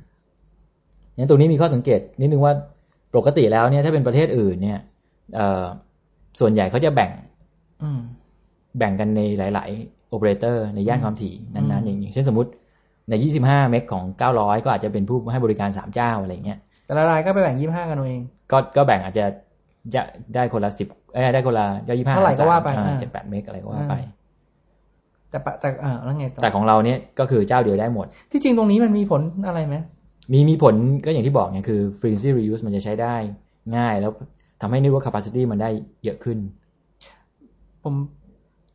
[1.17, 2.53] งั้นตรงนี้มีข้อสังเกตนิดนึงว่า
[3.15, 4.79] ปกติแล้วเนี่ยถ้าเป็นประเทศอื่นเนี่ย
[5.35, 5.65] เอ่อ
[6.39, 7.11] ส่วนใหญ่เขาจะแบ่ง
[7.83, 7.99] อืม
[8.77, 12.49] แบ่งกันในหลาย ๆ โอเปอเรเตอร์ในย่านความถี่อืนั้นมๆอย่างอย่างเช่นสมมติ
[13.09, 14.05] ใน 25 เมกของ
[14.35, 19.27] 900 ก็อาจจะเป็นผู้ให้บริการ 3 เจ้าอะไรเงี้ย แต่ละรายก็ไปแบ่ง 25 กันเอาเองก็ก็แบ่งอาจจะจะ
[20.35, 23.95] ได้คนละสิบเอ้ยได้คนละย่อย25เท่าไหร่ก็ว่าไปอ่าเจ็ดแปดเมกอะไรก็ว่าไป
[25.29, 29.75] แต่ปะแต่เออแล้วไงต่อแต่ของเราเนี่ยก็คือเจ้าเดียวได้หมด ที่จริงตรงนี้มันมีผลอะไรไหม
[30.33, 33.15] มีมีผลก็อย่างที่บอกไงคือ frequency reuse มันจะใช้ได้
[33.77, 34.11] ง่าย แล้ว
[34.61, 35.69] ทำให้ network capacity มันได้
[36.03, 36.37] เยอะขึ้น
[37.83, 37.93] ผม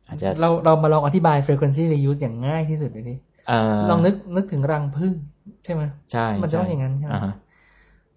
[0.07, 3.15] อาจจะเราเรามาลองอธิบาย frequency reuse อย่างง่ายที่สุดเลยดิ
[3.47, 5.13] เอ่อลองนึกนึกถึงรังผึ้ง
[5.63, 7.33] ใช่ไหมใช่ มันจะต้องอย่างนั้นใช่ไหมอ่าฮะ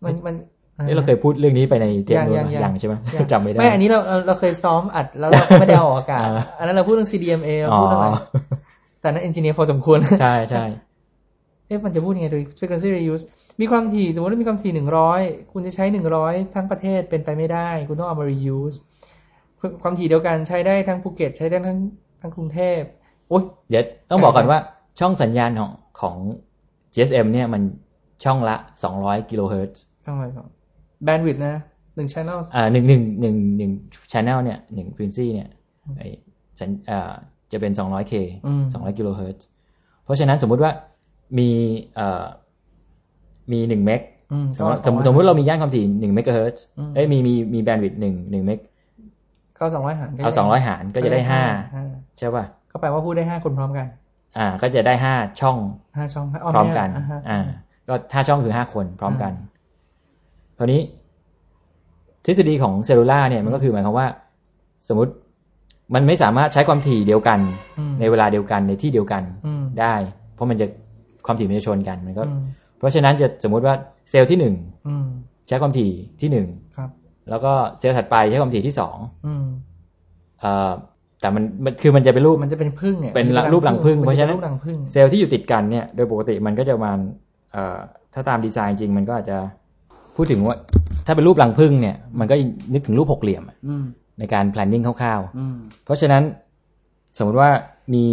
[0.05, 0.35] มันมัน
[0.77, 8.19] เอ้ยเราเคยพูดเรื่องนี้ไปในเทปนู้นยังปะยังยังใช่ไหมยังจำไม่ได้ ไม่ อันนี้เราเราเราเคยซ้อมอัดแล้วเราก็ไม่ได้เอาออกอากาศอ่าอันนั้นเราพูดเรื่อง CDMA เราอ๋อพูดเรื่องอะไร
[9.01, 10.65] แต่นั้นเอนจิเนียร์พอสมควร ใช่ใช่
[11.67, 13.25] เอ๊ะมันจะพูดยังไงโดย frequency reuse
[13.61, 15.21] มีความถี่สมมติว่ามีความถี่หนึ่งร้อย
[15.53, 18.77] คุณจะใช้หนึ่งร้อยทั้งประเทศเป็นไปไม่ได้ คุณต้องเอามา reuse
[19.83, 21.79] ความถี่เดียวกันใช้ได้ทั้งภูเก็ต ใช้ได้ทั้ง
[22.21, 22.81] ทั้งกรุงเทพ
[23.29, 24.59] โอ้ยเดี๋ยวต้องบอกก่อนว่า
[25.01, 26.17] ช่องสัญญาณของของ
[26.95, 27.63] GSM เนี่ยมัน
[28.25, 28.57] ช่องละ
[28.93, 30.47] 200กิโลเฮิรตซ์ทำไมครับ
[31.05, 31.55] แบนด์วิดนะ
[31.97, 33.71] หนึ่ง channel อ่าหนึ่งหนึ่งหนึ่งหนึ่ง
[34.13, 35.49] channel เนี่ยหนึ่ง frequency เนี่ย
[35.99, 36.03] ไอ
[36.61, 37.13] สัญอ่า
[37.53, 38.15] จะเป็น 200K
[38.47, 39.47] อืม200กิโลเฮิรตซ์
[40.05, 40.73] เพราะฉะนั้นสมมุติว่า
[41.39, 41.51] มี
[41.95, 42.25] เอ่อ
[43.53, 44.01] มีหนึ่ง meg
[44.33, 48.59] อืมสมมติสมมติสมมติเรามีย่านความถี่หนึ่งเมกะเฮิรตซ์อืมเอ้ยมีมีมี bandwidth หนึ่งหนึ่ง meg
[49.59, 51.43] ก็สองร้อยหารก็เอาสองร้อยหารก็จะได้ห้า
[51.75, 51.85] ห้า
[52.19, 53.87] ใช่ป่ะก็แปลว่าพูดได้ห้าคนพร้อมกัน
[54.39, 55.57] อ่า ก็จะได้ห้าช่อง
[55.97, 57.41] ห้าช่องพร้อมกันอ่าฮะอ่า
[57.89, 59.33] ก็ห้าช่องคือห้าคนพร้อมกัน
[60.59, 60.81] คราวนี้
[62.25, 64.07] ทฤษฎีของ cellular เนี่ยมันก็คือหมายความว่า
[64.89, 65.13] สมมติ
[65.95, 67.39] มันไม่สามารถใช้ความถี่เดียวกัน
[67.79, 69.95] อืมในเวลาเดียวกันในที่เดียวกันอืมได้
[70.35, 70.67] เพราะมันจะ
[71.27, 72.43] ความถี่มันจะชนกันมันก็อืม
[72.79, 73.75] เพราะฉะนั้นจะสมมุติว่า
[74.11, 74.55] เซลล์ที่หนึ่ง
[74.89, 75.07] อืม
[75.49, 75.91] ใช้ความถี่
[76.21, 76.91] ที่หนึ่งครับ
[77.31, 79.47] แล้วก็เซลล์ถัดไปใช้ความถี่ที่สองอืม
[80.41, 80.71] เอ่อ
[81.21, 86.99] แต่มันมันคือมันจะเป็นรูปมันจะเป็นผึ้งเนี่ยมันจะเป็นรูปรังผึ้งเพราะฉะนั้นรูปรังผึ้งเซลล์ที่อยู่ติดกันเนี่ย โดยปกติมันก็จะประมาณ
[87.53, 87.79] เอ่อ
[88.15, 89.39] ถ้าตามดีไซน์จริงมันก็อาจจะ
[90.17, 90.57] พูดถึงว่า
[91.07, 92.35] ถ้าเป็นรูปรังผึ้งเนี่ย มันก็
[92.73, 93.85] นึกถึงรูปหกเหลี่ยมอะอืม
[94.19, 96.23] ในการ planning คร่าวอืมๆเพราะฉะนั้น
[97.19, 97.51] สมมติว่า
[97.95, 98.05] มี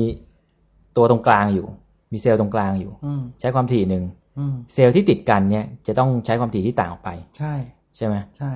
[0.97, 1.67] ตัวตรงกลางอยู่
[2.11, 4.03] มีเซลล์ตรงกลางอยู่อืมใช้ความถี่หนึ่ง
[4.39, 7.53] อืมเซลล์ที่ติดกันเนี่ย จะต้องใช้ความถี่ที่ต่างออกไป ใช่
[7.95, 8.51] ใช่ไหมใช่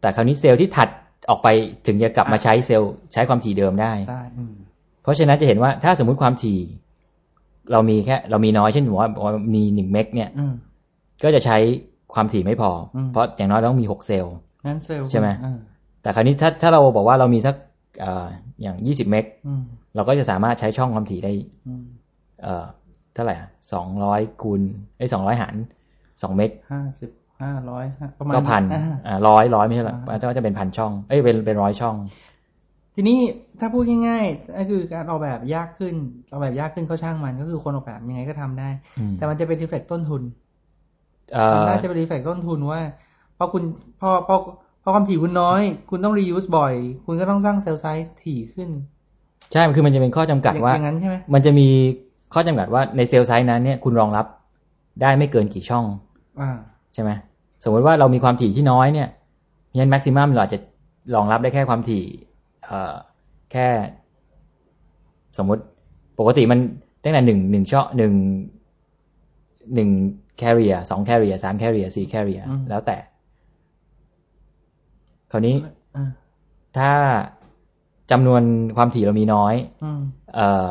[0.00, 0.88] แต่คราวนี้เซลล์ที่ถัด
[1.30, 1.48] ออกไป
[1.86, 4.54] ถึงจะกลับมาใช้เซลล์ใช้ความถี่เดิมได้ได้อืม
[5.02, 6.58] เพราะฉะนั้นจะเห็นว่าถ้าสมมุติความถี่
[7.72, 10.54] เรามีแค่ เรามีน้อยเช่นบอกว่าบอกว่ามีหนึ่งเมกเนี่ยอืม
[11.22, 11.58] ก็จะใช้
[12.14, 14.34] ความถี่ไม่พออมเพราะอย่างน้อยต้องมีหกเซลล์
[14.66, 15.58] งั้นเซลล์ใช่ไหมอ่า
[16.02, 17.54] แต่คราวนี้ถ้าถ้าเราบอกว่าเรามีสัก
[18.00, 18.26] เอ่อ
[18.62, 19.62] อย่างยี่สิบเมกอืม
[19.94, 21.32] เราก็จะสามารถใช้ช่องความถี่ได้
[21.68, 21.84] อืม
[22.42, 22.64] เอ่อ
[23.14, 23.36] เท่าไหร่
[23.72, 24.60] สองร้อยคูณ
[24.98, 25.54] ไอ้สองร้อยหาร
[26.22, 27.10] สองเมกห้าสิบ
[27.42, 27.84] ห้าร้อย
[28.18, 31.96] ประมาณก็พันอ่าอ่าร้อยร้อยไม่ใช่หรออ่าก็จะเป็นพันช่อง เอ้ยเป็นเป็นร้อยช่อง
[32.94, 33.18] ทีนี้
[33.60, 35.94] ถ้าพูดง่ายๆก็คือการออกแบบยากขึ้น
[36.30, 38.68] ออกแบบยากขึ้นก็ช่างมันก็คือคนออกแบบยังไงก็ทำได้
[38.98, 40.49] อืมแต่มันจะเป็น reflect ต้นทุนเอ่อ
[41.52, 42.80] ทำได้จะเป็น reflect ต้นทุนว่า
[43.34, 43.62] เพราะคุณ
[44.00, 44.36] พอพอ
[44.82, 46.74] พอความถี่คุณน้อย คุณต้อง reuse บ่อย
[47.06, 48.70] คุณก็ต้องสร้าง cell site ถี่ขึ้น
[49.52, 51.68] ใช่คือมันจะเป็นข้อจำกัดว่าอย่างนั้นใช่ไหมมันจะมี
[52.34, 54.26] ข้อจำกัดว่าใน cell site นั้นเนี่ยคุณรองรับ
[55.02, 55.84] ได้ไม่เกินกี่ช่อง
[56.40, 56.50] อ่า
[56.92, 57.10] ใช่ไหม
[57.64, 59.08] สมมติว่าเรามีความถี่ที่น้อยเนี่ย
[59.66, 60.58] เพราะฉะนั้น maximum เราอาจจะ
[61.14, 62.04] รองรับได้แค่ความถี่
[62.64, 62.94] เอ่อ
[63.52, 63.66] แค่
[65.38, 65.62] สมมติ
[66.18, 66.58] ปกติมัน
[67.04, 68.12] ตั้งแต่หนึ่งหนึ่งช่องหนึ่ง
[69.74, 69.90] หนึ่ง
[70.38, 72.96] carrier สอง carrier สาม carrier สี่ carrier อืมแล้วแต่
[75.32, 75.56] คราวนี้
[75.96, 76.10] อ่า
[76.78, 76.92] ถ้า
[78.10, 78.42] จำนวน
[78.76, 80.00] ความถี่เรามีน้อยอืม
[80.34, 80.68] เอ่อ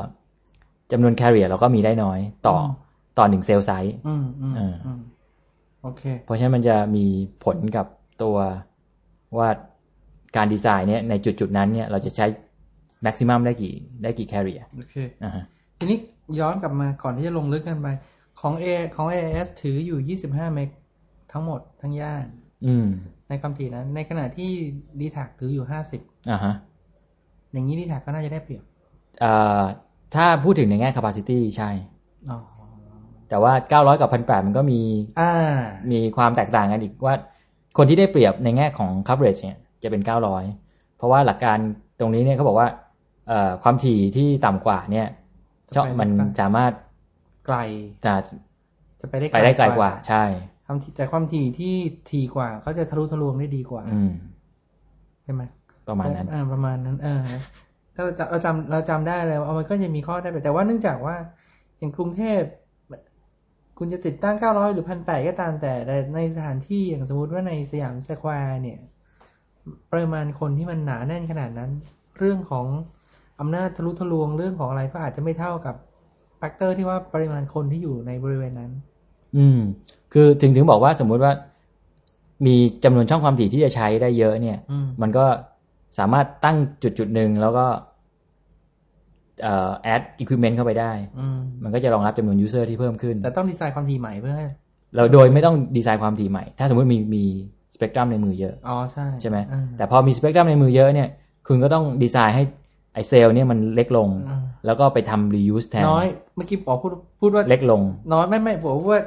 [0.91, 2.69] จำนวน carrier เราก็มีได้น้อย ต่ออืม
[3.17, 4.99] ต่อหนึ่ง cell siteอืมอืมอ่าอืม
[5.81, 7.05] โอเค เพราะฉะนั้นมันจะมี
[7.43, 7.85] ผลกับ
[8.23, 8.37] ตัว
[9.37, 9.49] ว่า
[10.35, 12.25] การดีไซน์เนี่ยในจุดจุดๆนั้นเนี่ยเราจะใช้
[13.03, 13.73] แม็กซิมัมได้กี่
[14.03, 15.43] ได้กี่แคริเอร์โอเคนะฮะ
[15.79, 15.99] ทีนี้
[16.39, 17.87] ย้อนกลับมาก่อนที่จะลงลึกกันไป
[18.39, 20.69] ของ A ของ AIS ถืออยู่ 25 เมก
[21.31, 22.25] ทั้งหมดทั้งย่าน
[22.67, 22.87] อืม
[23.29, 24.51] ในความถี่นั้น ในขณะที่
[24.99, 25.65] d t a c ถืออยู่
[25.97, 26.53] 50อ่าฮะ
[27.51, 28.63] อย่างนี้ d t a c ก็น่าจะได้เปรียบ
[29.19, 29.63] เอ่อ
[30.15, 31.69] ถ้าพูดถึงในแง่ capacity ใช่
[32.29, 32.37] อ๋อ
[33.29, 33.53] แต่ว่า
[33.85, 34.81] 900 กับ 1,800 มันก็มี
[35.19, 35.31] อ่า
[35.91, 37.15] มีความแตกต่างกันอีกว่า
[37.77, 40.01] คนที่ได้เปรียบในแง่ของ coverage เนี่ยจะเป็น
[40.49, 41.57] 900 เพราะว่าหลักการ
[41.99, 42.67] ตรงนี้เนี่ยเขาบอกว่า
[43.27, 45.07] เอ่อความถี่ที่ต่ำกว่าเนี่ย
[45.73, 46.71] จะไปมันได้สามารถ
[47.49, 47.59] ไกล
[48.05, 48.15] จะ
[49.01, 50.23] จะไปได้ไปได้ไกลกว่า ใช่
[50.65, 51.75] ความถี่แต่ความถี่ที่
[52.11, 54.11] ถี่กว่าเขาจะทะลุทะลวงได้ดีกว่า อืม
[55.23, 55.41] ใช่ไหม
[55.87, 57.23] ประมาณนั้นอ่าประมาณนั้น เออ
[57.95, 61.15] ถ้าเราจำเราจำเราจำได้เลยว่ามันก็จะมีข้อได้เปรียบแต่ว่าเนื่องจากว่า
[61.77, 62.41] อย่างกรุงเทพ
[63.77, 68.79] คุณจะติดตั้ง 900 หรือ 1,800 ก็ตามแต่แต่ในสถานที่อย่างสมมติว่าในสยามสแควร์เนี่ย
[69.91, 71.71] ปริมาณคนที่มันหนาแน่นขนาดนั้น
[72.17, 72.65] เรื่องของ
[73.39, 75.75] อำนาจทะลุทะลวงเรื่องของอะไรก็อาจจะไม่เท่ากับ
[76.39, 78.71] factor ที่ว่าปริมาณคนที่อยู่ในบริเวณนั้น
[79.37, 79.59] อืม
[80.13, 81.33] คือถึงถึงบอกว่าสมมุติว่า
[82.45, 85.25] มีจำนวนช่องความถี่ที่จะใช้ได้เยอะเนี่ยอืมมันก็
[85.97, 87.65] สามารถตั้งจุดจุดหนึ่งแล้วก็
[89.43, 94.45] เอ่อ add equipment เข้าไปได้อืมมันก็จะรองรับจำนวน user ที่เพิ่มขึ้น แต่ต้องดีไซน์ความถี่ใหม่เพื่อให้
[94.95, 97.23] เราโดยไม่ต้องดีไซน์ความถี่ใหม่ ถ้าสมมติมีมี
[97.73, 101.09] สเปกตรัมในมือเยอะ อ๋อ ใช่ ใช่ไหมอ่าแต่พอมีสเปกตรัมในมือเยอะเนี่ย
[101.47, 102.58] คุณก็ต้องดีไซน์ให้ไอ
[103.07, 107.81] เซลล์เนี่ยมันเล็กลงอ่าแล้วก็ไปทำ reuse แทน น้อย เมื่อกี้ปอพูดพูดว่าเล็กลง
[108.13, 109.01] น้อยไม่ไม่ผมว่า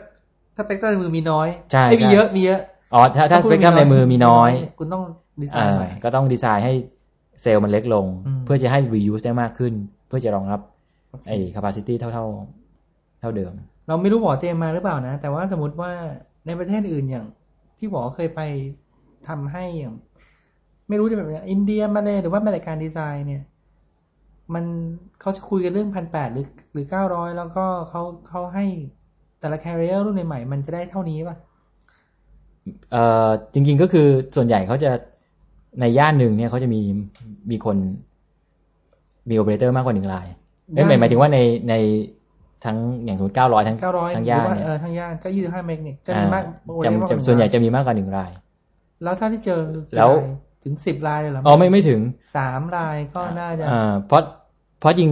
[0.56, 2.60] ถ้าสเปกตรัมในมือมีน้อยใช่ไม่มีใช่เยอะมีเยอะ
[2.94, 5.02] อ๋อถ้าถ้าสเปกตรัมในมือมีน้อย คุณต้อง
[5.42, 6.72] ดีไซอ่าน์ใหม่ก็ต้องดีไซน์ให้
[7.42, 9.72] เซลล์มันเล็กลงอืมเพื่อจะให้ reuse ได้มากขึ้น
[10.08, 10.60] เพื่อจะรองรับ
[11.10, 12.24] โอเคไอ้ capacity เท่าเท่า
[13.20, 13.52] เท่าเดิม
[13.88, 15.90] เราไม่รู้หมอเตรียมมาหรือเปล่านะ แต่ว่าสมมติว่า
[16.46, 17.26] ในประเทศอื่นอย่าง
[17.78, 18.40] ที่บอกว่าเคยไป
[19.28, 19.94] ทำให้อย่าง
[20.88, 23.42] ไม่รู้จะแบบอย่างอินเดียมาเลยหรือว่ามาเลการดีไซน์เนี่ย
[24.54, 24.64] มัน
[25.20, 28.64] เขาจะคุยกันเรื่องพันแปดหรือหรือเก้าร้อยแล้วก็เขาเขาให้
[29.40, 31.36] แต่ละแคริเออร์รุ่นใหม่ๆมันจะได้เท่านี้ป่ะ
[32.90, 34.90] เอ่อจริง ๆก็คือส่วนใหญ่เขาจะ
[35.80, 36.80] ในย่านหนึ่งเนี่ยเขาจะมี
[37.50, 37.76] มีคน
[39.28, 40.26] มีโอเปอเรเตอร์มากกว่าหนึ่งราย
[40.74, 41.74] เอ้ยหมายหมายถึงว่าในใน
[42.64, 48.30] ทั้งอย่างสมมติเก้าร้อยทั้งเก้าร้อยทั้งย่านเนี่ยเออทั้งย่านก็ยี่สิบห้าเมกเนี่ยจะมีมากอ่าจะมากกจะว่าส่วนใหญ่งรายจะมีมากกว่าหนึ่งราย
[49.02, 49.60] แล้วถ้าที่เจอ
[49.96, 50.26] แล้วกี่ราย
[50.64, 52.00] ถึงสิบรายเลยเหรออ๋อไม่ไม่ถึง
[52.36, 54.22] สามรายก็น่าจะอ่าเพราะ
[54.80, 55.10] เพราะจริง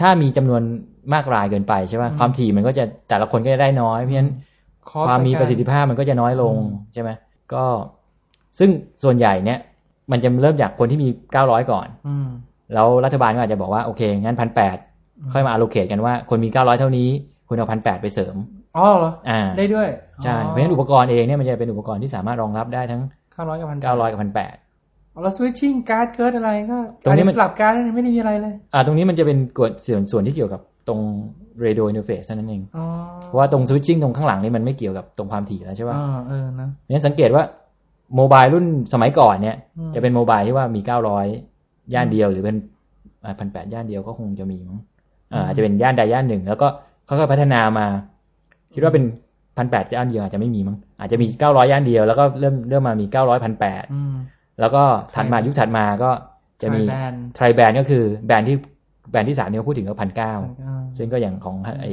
[0.00, 0.62] ถ้ามีจำนวน
[1.12, 4.30] มากรายเกินไปใช่ป่ะอืมความถี่มันก็จะแต่ละคนก็จะได้น้อยเพราะฉะนั้น
[4.90, 7.10] cost ความมีในกประสิทธิภาพมันก็จะน้อยลงอืมใช่ไหม
[7.54, 7.64] ก็
[8.58, 8.70] ซึ่ง
[9.02, 9.58] ส่วนใหญ่เนี่ย
[10.12, 12.28] มันจะเริ่มจากคนที่มีเก้าร้อยก่อนอืม
[12.74, 14.76] แล้วรัฐบาลก็อาจจะบอกว่าโอเค งั้นพันแปด
[15.32, 17.08] ค่อยมา allocate กันว่า คนมีเก้าร้อยเท่านี้
[17.48, 18.34] คุณเอาพันแปดไปเสริม
[18.76, 19.88] อ๋อเหรออ่าได้ด้วย
[20.24, 24.54] ใช่เพราะฉะนั้นอุปกรณ์เองเนี่ยมันจะเป็นอุปกรณ์ที่สามารถรองรับได้ทั้งเก้าร้อยกับพันเก้าร้อยกับพันแปด
[25.22, 31.00] แล้ว switching การ์ดเกิดอะไรก็ตรงนี้มันสลับการ์ดไม่ได้มีอะไรเลย อ่า ตรงนี้มันจะเป็นกฎส่วนส่วนที่เกี่ยวกับตรง
[31.64, 32.84] radio interface เท่านั้นเองอ๋อ
[33.22, 37.42] เพราะว่าตรง switching ตรงข้างหลังนี่มันไม่เกี่ยวกับตรงความถี่แล้วใช่ป่ะอ่าเออนะงั้นสังเกตว่า
[38.16, 41.26] mobile รุ่นสมัยก่อนเนี่ยอืมจะเป็น mobile ที่ว่ามีเก้าร้อย
[41.94, 42.56] ย่านเดียวหรือเป็น
[43.38, 44.78] พันแปดย่านเดียวก็คงจะมีมั้ง
[45.32, 46.68] อ่าอาจจะเป็นย่านใดย่านหนึ่ง แล้วก็
[47.08, 47.86] ค่อยๆพัฒนามา
[48.74, 49.04] คิดว่าเป็น
[49.56, 54.14] พันแปดย่านเดียวอาจจะไม่มีมั้งอาจจะมีเก้าร้อยย่านเดียวแล้วก็เริ่มเริ่มมามีเก้าร้อยพันแปดอืม
[54.60, 54.82] แล้วก็
[55.16, 56.10] ถัดมายุคถัดมาก็
[56.62, 58.56] จะมี Tri-band ไทรแบนก็คือแบรนด์ที่
[59.10, 61.92] แบรนด์ที่สามเนี่ยเขาพูดถึงก็พันเก้าอ่าซึ่งก็อย่างของไอ้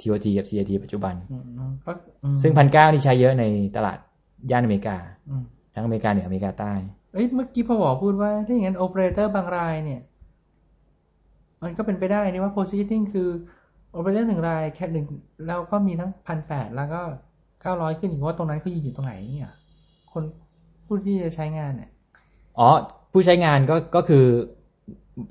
[0.00, 1.92] TOT กับ CAT ปัจจุบันอืมอืมก็
[2.22, 3.44] อืมซึ่งพันเก้านี่ใช้เยอะใน
[3.76, 3.98] ตลาด
[4.50, 4.96] ย่านอเมริกา
[5.30, 5.42] อืม
[5.74, 6.72] ทั้งอเมริกาเหนืออเมริกาใต้
[7.12, 10.00] เอ้ยเมื่อกี้พอบอกพูดว่าถ้าอย่างนั้นโอเปอเรเตอร์บางรายเนี่ย
[11.62, 13.28] มันก็เป็นไปได้นี่ว่า positioning คือ
[13.92, 15.06] โอเปอเรเตอร์หนึ่งรายแค่หนึ่ง
[15.46, 17.00] แล้วก็มีทั้งพันแปดแล้วก็
[17.62, 19.52] เก้าร้อยขึ้นอีกว่าตรงนั้นเขายืนอยู่ตรงไหนเนี่ย
[20.12, 20.22] คน
[20.86, 21.90] ผู้ที่จะใช้งานเนี่ย
[22.60, 22.68] อ๋อ
[23.12, 24.24] ผู้ใช้งานก็ก็คือ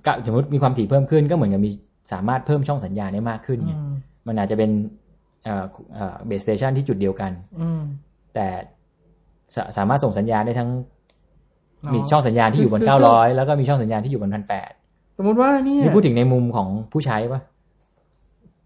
[0.08, 1.72] กะสมมติมีความถี่เพิ่มขึ้นก็เหมือนกับมี
[2.12, 3.94] สามารถเพิ่มช่องสัญญาณได้มากขึ้นไงอืม
[4.28, 4.72] มันอาจจะเป็น
[5.44, 7.82] เอ่อเอ่อเบสสเตชันที่จุดเดียวกันอืม
[8.36, 8.48] แต่
[9.56, 10.70] สาสามารถส่งสัญญาณได้ทั้ง
[11.86, 14.72] อ๋อมีช่องสัญญาณที่อยู่บนคือเก้าร้อยแล้วก็มีช่องสัญญาณที่อยู่บนพันแปด
[15.18, 17.42] สมมุติว่าเนี่ยนี่พูดถึงในมุมของผู้ใช้ปะ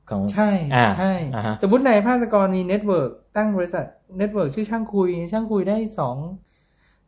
[0.10, 3.86] ของใช่อ่าใช่อ่าฮะสมมติในภาสกรมี network ตั้งบริษัท
[4.18, 6.16] network ชื่อช่างคุย ช่างคุยได้สอง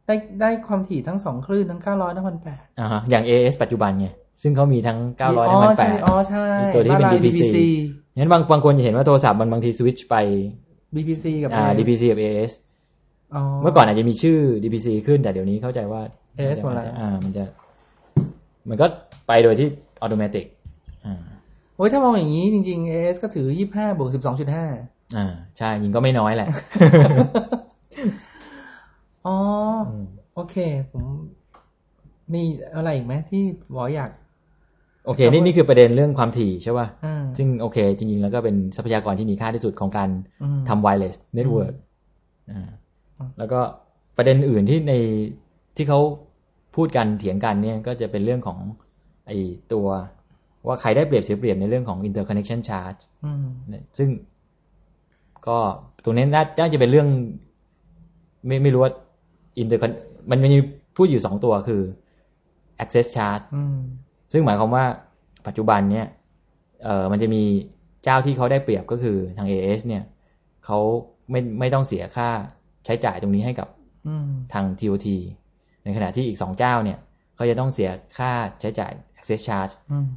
[0.08, 4.08] ได้ได้ความถี่ทั้งสองคลื่นทั้งเก้าร้อยทั้งพันแปดอ่าฮะอย่าง AS ปัจจุบันไง
[4.42, 7.56] ซึ่งเขามีทั้งเก้าร้อยทั้งพันแปดอ๋อใช่มีตัวที่เป็นบ้ารา DPC
[8.18, 10.16] งั้นบางบางคนจะเห็นว่าโทรศัพท์มันบางทีสวิตช์ไป
[10.96, 12.52] BBC กับอ่า AS DPC กับ AS
[13.36, 16.02] อ๋อเมื่อก่อนอาจจะมีชื่อ DPC ขึ้นแต่เดี๋ยวนี้เข้าใจว่า
[16.38, 17.46] AS หมดแล้วอ่า มันจะ
[18.70, 18.86] มันก็
[19.28, 19.68] ไปโดยที่
[20.02, 20.44] อัตโนมัติ
[21.06, 21.16] อ่า
[21.76, 24.66] โอ้ยถ้ามองอย่างนี้จริงๆ AS ก็ถือยี่ห้าบวกสิบสองจุดห้า
[25.18, 25.26] อ่า
[25.58, 26.48] ใช่ยิงก็ไม่น้อยแหละ
[29.28, 29.38] อ๋อ
[29.90, 30.06] อืม
[30.36, 30.56] โอเค
[30.92, 31.04] ผม
[32.34, 32.44] มี
[32.76, 34.10] อะไรอีกไหมที่หมออยาก
[35.06, 40.10] โอเค นี่นี่คือประเด็นเรื่องความถี่ใช่ป่ะอ่าซึ่งโอเค จริง ๆ แล้วก็เป็นทรัพยากรที่มีค่าที่สุดของการ
[40.44, 41.74] อืมทำ wireless network
[42.52, 42.70] อ่า
[43.18, 43.60] อืมแล้วก็
[44.18, 44.94] ประเด็นอื่นที่ใน
[45.76, 46.00] ที่เขา
[46.76, 48.60] พูดกันเถียงกันเนี่ยก็จะเป็นเรื่องของ
[49.28, 49.32] ไอ
[49.74, 49.88] ตัว
[50.68, 54.10] ว่าใครได้เปรียบเสียเปรียบในเรื่องของ interconnection charge อืมเนี่ยซึ่ง
[55.48, 55.58] ก็
[56.04, 57.08] ตรงนี้น่าน่าจะเป็นเรื่อง
[58.48, 58.92] ไม่ไม่รู้ว่า
[59.62, 59.92] intercon
[60.32, 60.60] มันมี
[60.96, 61.82] พูดอยู่สองตัวคือ
[62.84, 63.78] access charge อืม
[64.32, 64.86] ซึ่งหมายความว่า
[65.48, 66.08] ปัจจุบันเนี่ย
[66.84, 67.44] เออมันจะมี
[68.04, 70.04] เจ้าที่เขาได้เปรียบก็คือทาง AS เนี่ย
[70.66, 70.80] เขา
[71.32, 72.30] ไม่ไม่ต้องเสียค่า
[72.86, 73.68] ใช้จ่ายตรงนี้ให้กับ
[74.08, 75.08] อืมทาง TOT
[75.84, 76.98] ในขณะที่อีกสองเจ้าเนี่ย
[77.36, 80.08] เขาจะต้องเสียค่าใช้จ่าย access charge อืม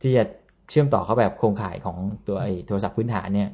[0.00, 0.24] ที่จะ
[0.70, 3.50] เชื่อมต่อเข้าแบบโครงข่ายของตัวไอ้โทรศัพท์พื้นฐานเนี่ย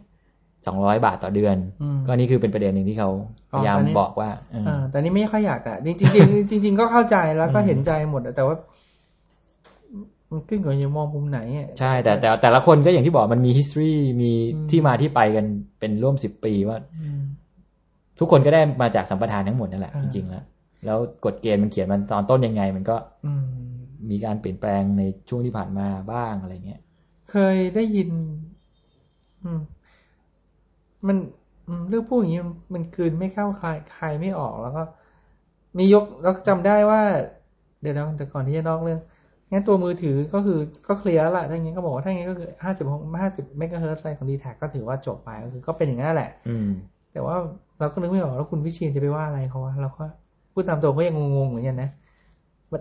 [0.67, 3.11] สองร้อยบาทต่อเดือนอืมก็นี่คือเป็นประเด็นหนึ่งที่เขา
[3.51, 8.57] พยายามอ๋อตอนนี้บอกว่าเอออ่าแต่นี่ไม่ค่อยอยากอะจริงจริงๆจริงๆก็เข้าใจแล้วก็อืมเห็นใจหมดอะแต่ว่า
[10.31, 15.47] มันขึ้นกับจะมองมุมไหนอะใช่แต่แต่แต่ละคนก็อย่างที่บอกมันมี history มีอืมที่มาที่ไปกัน
[15.79, 17.23] เป็นร่วมสิบปีว่าอืม
[18.19, 20.45] ทุกคนก็ได้มาจากสัมปทานทั้งหมดนั่นแหละอ่าจริงๆแล้ว
[20.87, 22.97] แล้วกฎเกณฑ์มันเขียนมันตอนต้นยังไง มันก็
[23.27, 23.47] อืม
[24.11, 26.81] มีการเปลี่ยนแปลงในช่วงที่ผ่านมาบ้างอะไรเงี้ย
[27.31, 28.11] เคยได้ยิน
[29.45, 29.51] อื
[31.03, 31.17] มมัน
[31.67, 34.83] อืมเรื่องพูดอย่างนี้มันมันคืนไม่เข้าใครใครไม่ออกแล้วก็
[35.79, 37.01] มียกเราจำได้ว่า
[37.83, 39.01] เดี๋ยวนะแต่ก่อนที่จะนอกเรื่อง
[39.53, 40.59] งั้นตัวมือถือก็คือ
[40.89, 42.87] ก็ clear แล้วล่ะถ้าอย่างนี้ก็บอกว่าถ้าอย่างนี้ก็คือห้าสิบ
[43.23, 46.69] ห้าสิบเมกะเฮิร์ตอะไรของดีแทคก็ถือว่าจบไปก็คือก็เป็นอย่างนั้นแหละ อืม
[47.13, 47.37] แต่ว่า
[47.79, 50.05] เราก็นึกไม่ออกแล้วคุณวิเชียนจะไปว่าอะไรเขาวะเราก็
[50.53, 51.91] พูดตามตรงก็ยังงงๆเหมือนกันนะ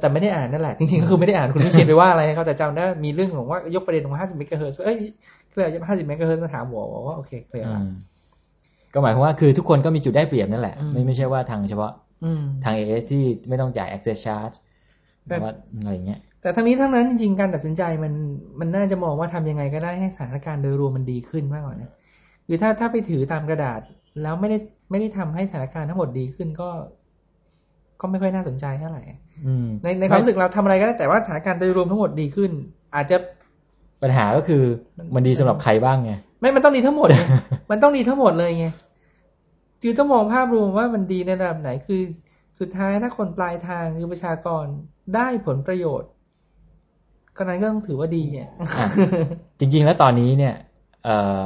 [0.01, 4.97] แต่ไม่ได้อ่านนั่นแหละจริงๆก็คือไม่ได้อ่านคุณวิเชียนไปว่าอะไรเขาแต่จำได้มีเรื่องของว่ายกประเด็นของ50เมกะเฮิร์ตเอ้ย
[5.49, 7.89] clear 50เมกะเฮิร์ตมาถามหัวบอกว่าโอเค clear ละอืม
[8.93, 11.91] ก็หมายความว่าคือทุกคนก็มีจุดได้เปรียบนั่นแหละอืมไม่ไม่ใช่ว่าทางเฉพาะ
[12.23, 14.55] อืมทาง AS ที่ไม่ต้องจ่าย access charge
[15.27, 18.13] แต่แต่ว่าอะไรอย่างเงี้ย แต่ทั้งนี้ทั้งนั้นจริงๆการตัดสินใจมัน
[18.59, 21.91] มันน่าจะมองว่าทำยังไงก็ได้ให้สถานการณ์โดยรวมมันดีขึ้นมากกว่านะ
[22.47, 23.81] คือถ้าถ้าไปถือตามกระดาษ
[24.21, 24.57] แล้วไม่ได้
[24.91, 26.69] ไม่ได้ทำให้สถานการณ์ทั้งหมดดีขึ้นก็
[28.01, 29.01] ก็ไม่ค่อยน่าสนใจเท่าไหร่
[29.45, 32.51] อืมในในความรู้สึกเราทำอะไรก็ได้แต่ว่าสถานการณ์โดยรวมทั้งหมดดีขึ้น
[32.95, 33.17] อาจจะ
[34.01, 34.63] ปัญหาก็คือ
[35.15, 37.21] มันดีสำหรับใครบ้างไงไม่มันต้องดีทั้งหมดไง
[37.71, 38.67] มันต้องดีทั้งหมดเลยไง
[39.81, 42.01] คือต้องมองภาพรวมว่ามันดีในระดับไหนคือ
[42.59, 44.65] สุดท้ายถ้าคนปลายทางคือประชากร
[45.15, 46.09] ได้ผลประโยชน์
[47.35, 48.87] ก็นั้นก็ต้องถือว่าดีเนี่ยอะ
[49.59, 50.53] จริง ๆ แล้วตอนนี้เนี่ย
[51.03, 51.43] เอ่อ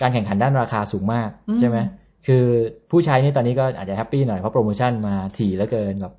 [0.00, 1.78] การแข่งขันด้านราคาสูงมากอืมใช่ไหม
[2.26, 2.44] คือ
[2.90, 6.14] ผู้ใช้นี่ตอนนี้ก็อาจจะแฮปปี้หน่อยเพราะโปรโมชั่นมาถี่เหลือเกินแบบ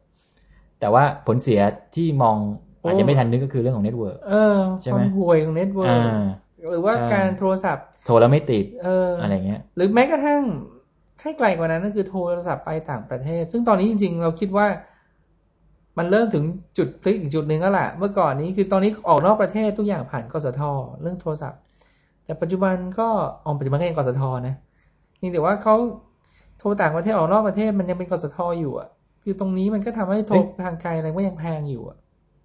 [0.80, 1.62] แต่ว่าผลเสีย
[1.96, 2.38] ที่มอง
[2.86, 6.22] อาจจะไม่ทันนึกก็คือเรื่องของ network เออใช่ไหมวามห่วยของ network อ่า
[6.70, 10.42] หรือว่าใช่การโทรศัพท์ โทรแล้วไม่ติดเออออะไรเงี้ย หรือแม้กระทั่ง
[11.22, 14.68] ให้ไกลกว่านั้นก็คือโทรศัพท์ไปต่างประเทศ ซึ่งตอนนี้จริง ๆ เราคิดว่า
[15.98, 16.44] มันเริ่มถึง
[16.78, 20.62] จุดพลิกอีกจุดหนึ่งแล้วล่ะ เมื่อก่อนนี้คือตอนนี้ออกนอกประเทศทุกอย่างผ่านกสท
[21.02, 21.60] เรื่องโทรศัพท์
[22.26, 23.08] แต่ปัจจุบันก็
[23.46, 24.56] ออกปัจจุบันก็ยังกสทนะ
[25.22, 25.76] นี่แต่ว่าเขา
[26.60, 28.88] โทรต่างประเทศออกนอกประเทศมันยังเป็นกสทอยู่อะ
[29.24, 31.98] คือตรงนี้มันก็ทำให้โทรเอ้ยทางไกลอะไรก็ยังแพงอยู่อะ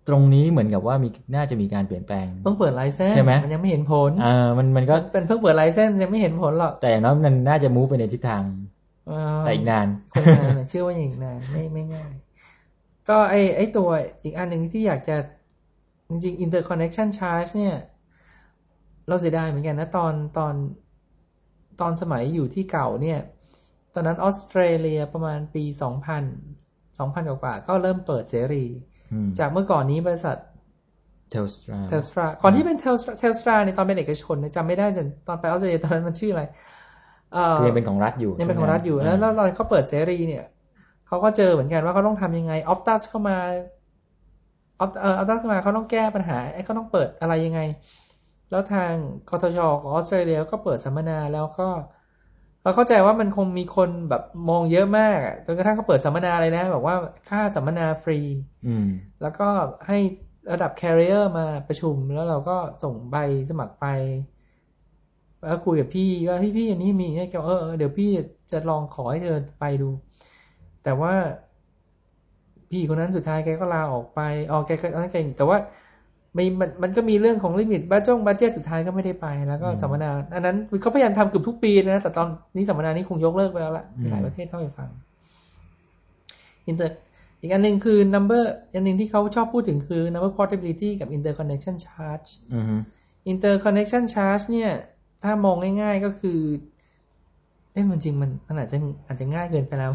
[0.09, 8.43] ตรงนี้เหมือนกับว่ามีน่าจะมีการเปลี่ยนแปลงเพิ่งเปิดไลเซนส์ใช่ไหมมันยังไม่เห็นผลอ่ามันมันก็เป็นเพิ่งเปิดไลเซนส์ยังไม่เห็นผลหรอกแต่อย่างน้อยมันน่าจะมูฟไปในทิศทาง
[9.09, 12.13] เออแต่อีกนานคงนานอะเชื่อว่าอย่างอีกนานไม่ไม่ง่าย
[13.09, 13.89] ก็ไอไอตัว
[14.25, 15.17] อีกอันหนึ่งที่อยากจะ
[16.09, 17.77] จริงๆ interconnection charge เนี่ย
[19.09, 20.55] เราเสียดายเหมือนกันนะ ตอนตอน
[21.81, 23.19] ตอนสมัยอยู่ที่เก่าเนี่ย
[23.95, 26.25] ตอนนั้นออสเตรเลียประมาณปีสองพัน
[26.99, 28.90] สองพันกว่าๆก็เริ่มเปิดเสรีอืม
[29.39, 30.37] จากเมื่อก่อนนี้บริษัท
[31.31, 36.43] Telstra Telst ra ก่อนที่เป็น Tels Telstra ในตอนเป็นเอกชนเนี่ยจำไม่ได้จนตอนไปออสเตรเลียตอนนั้นมันชื่ออะไร
[37.33, 40.45] เอ่อคือยังเป็นของรัฐอยู่ยังเป็นของรัฐอยู่ใช่ไหมแล้วแล้วตอนเขาเปิดเสรีเนี่ย
[41.07, 43.37] เขาก็เจอเหมือนกันว่าเขาต้องทำยังไงออ t ตัสเข้ามา
[44.81, 47.61] ออฟเอ่อออ t ตัสเข้ามาเขาต้องแก้ปัญหาไอ้เขาต้องเปิดอะไรยังไง
[48.51, 48.93] แล้วทาง
[49.31, 51.69] กทชของออสเตรเลียก็เปิดสัมมนาแล้วก็
[52.63, 56.97] เราเข้าใจว่ามันคงมีคนแบบมองเยอะมากอะจนกระทั่งเขาเปิดสัมมนาเลยนะบอกว่า
[57.29, 58.19] ค่าสัมมนาฟรี
[58.67, 58.89] อืม
[59.23, 59.49] แล้วก็
[59.87, 59.99] ให้
[60.53, 63.17] ระดับ carrier มาประชุมแล้วเราก็ส่งใบ
[63.51, 63.87] สมัครไป
[65.43, 68.11] แล้วคุยกับพี่ว่าพี่พี่อันนี้มีเนี่ยแกบอกเออเออเดี๋ยวพี่
[68.51, 69.89] จะลองขอให้เธอไปดู
[70.85, 71.13] แต่ว่า
[72.71, 74.21] พี่คนนั้นสุดท้ายแกก็ลาออกไป
[74.53, 75.59] ออกแกก็นั่นแกแต่ว่า
[76.39, 84.89] มีมันมันก็มีเรื่องของ limit budget งบ budget สุดท้ายก็ไม่ได้ไป แล้วก็อืมสัมมนาอันนั้นเขาพยายามทำเกือบทุกปีนะแต่ตอนนี้สัมมนานี้คงยกเลิกไปแล้วล่ะมีหลายอืมประเทศเข้าไปฟัง
[86.67, 86.99] อินเตอร์
[87.41, 88.43] อีกอันหนึ่งคือ number
[88.75, 92.77] อันหนึ่งที่เขาชอบพูดถึงคือ number portability กับ interconnection charge อือฮึ
[93.33, 94.71] interconnection charge เนี่ย
[95.23, 96.39] ถ้ามองง่าย ๆก็คือ
[97.73, 99.91] เอ้มันจริงมันมันอาจจะอาจจะง่ายเกินไปแล้ว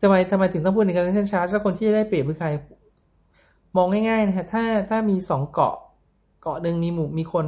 [0.00, 2.48] ทำไมทำไมถึงต้องพูด interconnection charge แล้วคนที่จะได้เปรียบคือใคร
[3.78, 5.74] มองง่ายๆนะฮะถ้าถ้ามีสองเกาะ
[6.42, 7.46] เกาะหนึ่งมีหมู่มีคน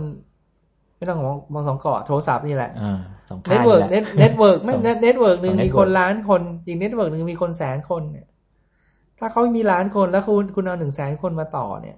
[0.96, 8.26] ไม่ต้องมองมองสองเกาะโทรศัพท์นี่แหละอ่าสองข้างเน็ตเวิร์กแหละ network ไม่สอง network หนึ่งสองมี network คนล้านคนอีก network หนึ่งมีคนแสนคนเนี่ย
[9.18, 11.96] ถ้าเขามีล้านคนแล้วคุณคุณเอาหนึ่งแสนคนมาต่อเนี่ย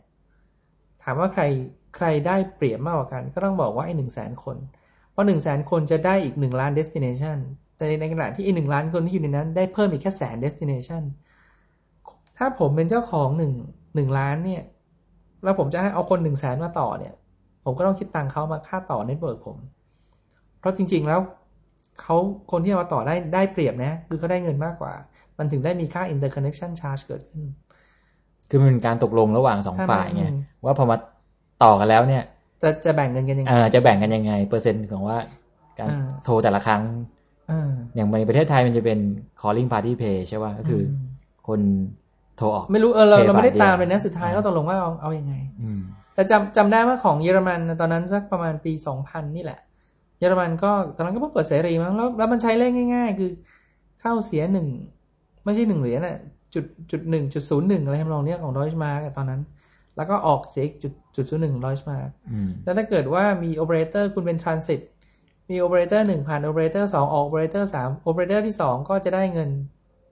[1.02, 1.44] ถามว่าใคร
[1.96, 4.56] ใครได้เปรียบมากกว่ากัน ก็ต้องบอกว่าไอ้หนึ่งแสนคน
[5.10, 7.38] เพราะหนึ่งแสนคนจะได้อีกหนึ่งล้าน destination
[7.76, 11.02] แต่ในขณะที่ไอ้หนึ่งล้านคนที่อยู่ในนั้น ได้เพิ่มอีกแค่แสน destination
[12.38, 13.52] ถ้าผมเป็นเจ้าของหนึ่ง
[13.94, 14.62] หนึ่งล้านเนี่ย
[15.44, 17.14] แล้วผมจะให้เอาคนหนึ่งแสนมาต่อเนี่ย
[17.64, 19.56] ผมก็ต้องคิดตังค์เขามาค่าต่อ network ผม
[20.60, 21.20] เพราะจริง ๆแล้ว
[22.00, 22.16] เขา
[22.50, 24.92] คนที่เอามาต่อได้ได้เปรียบนะ คือเขาได้เงินมากกว่า
[25.38, 27.44] มันถึงได้มีค่า interconnection charge เกิดขึ้น
[28.50, 30.96] คือมันเป็นการตกลงระหว่างสองใช่ฝ่ายไงอืมว่าพอมา
[31.64, 32.22] ต่อกันแล้วเนี่ย
[32.62, 35.18] จะจะแบ่งเงินกันยังไงเอ่อจะแบ่งกันยังไง เปอร์เซ็นต์ของว่า
[35.78, 36.82] การอ่าโทรแต่ละครั้ง
[37.50, 38.98] อ่าอย่างในประเทศไทยมันจะเป็น
[39.40, 41.04] calling party pay ใช่ป่ะก็คืออม
[41.48, 41.60] คน
[42.36, 45.80] โทรออก ไม่รู้เออเรา pay เราไม่ได้ by ตาม day เลยนะสุดท้ายอ่าก็ตกลงว่าเอาเอายังไงอืม
[46.14, 49.60] แต่จำจำได้ว่าของเยอรมันตอนนั้นสักประมาณปีสองพันนี่แหละ
[50.18, 53.30] เยอรมันก็ตอนนั้นก็เพิ่งเปิดเสรีมั้งแล้วแล้วมันใช้เลขง่าย ๆ คือ
[54.00, 54.66] เข้าเสียหนึ่ง
[55.44, 56.16] ไม่ใช่หนึ่งเหรียญอะ
[56.54, 59.40] จุดจุดหนึ่งจุดศูนย์หนึ่งอะไรทำนองเนี้ยของดอยชมาร์กตอนนั้น
[59.96, 64.80] แล้วก็ออกเสียอีกจุดจุดศูนย์หนึ่ง Deutsche Mark อืมแล้วถ้าเกิดว่ามีโอเปอเรเตอร์คุณเป็น transit
[65.50, 69.50] มีโอเปอเรเตอร์หนึ่งผ่านโอเปอเรเตอร์สองออกโอเปอเรเตอร์สามโอเปอเรเตอร์ที่สองก็จะได้เงิน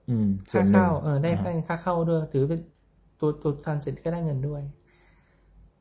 [0.09, 2.59] อืมส่ค่าวนหนึ่งเข้าเออได้าได้ค่าเข้าด้วย ถือเป็น
[3.19, 4.61] ตัวตัว transit ก็ได้เงินด้วย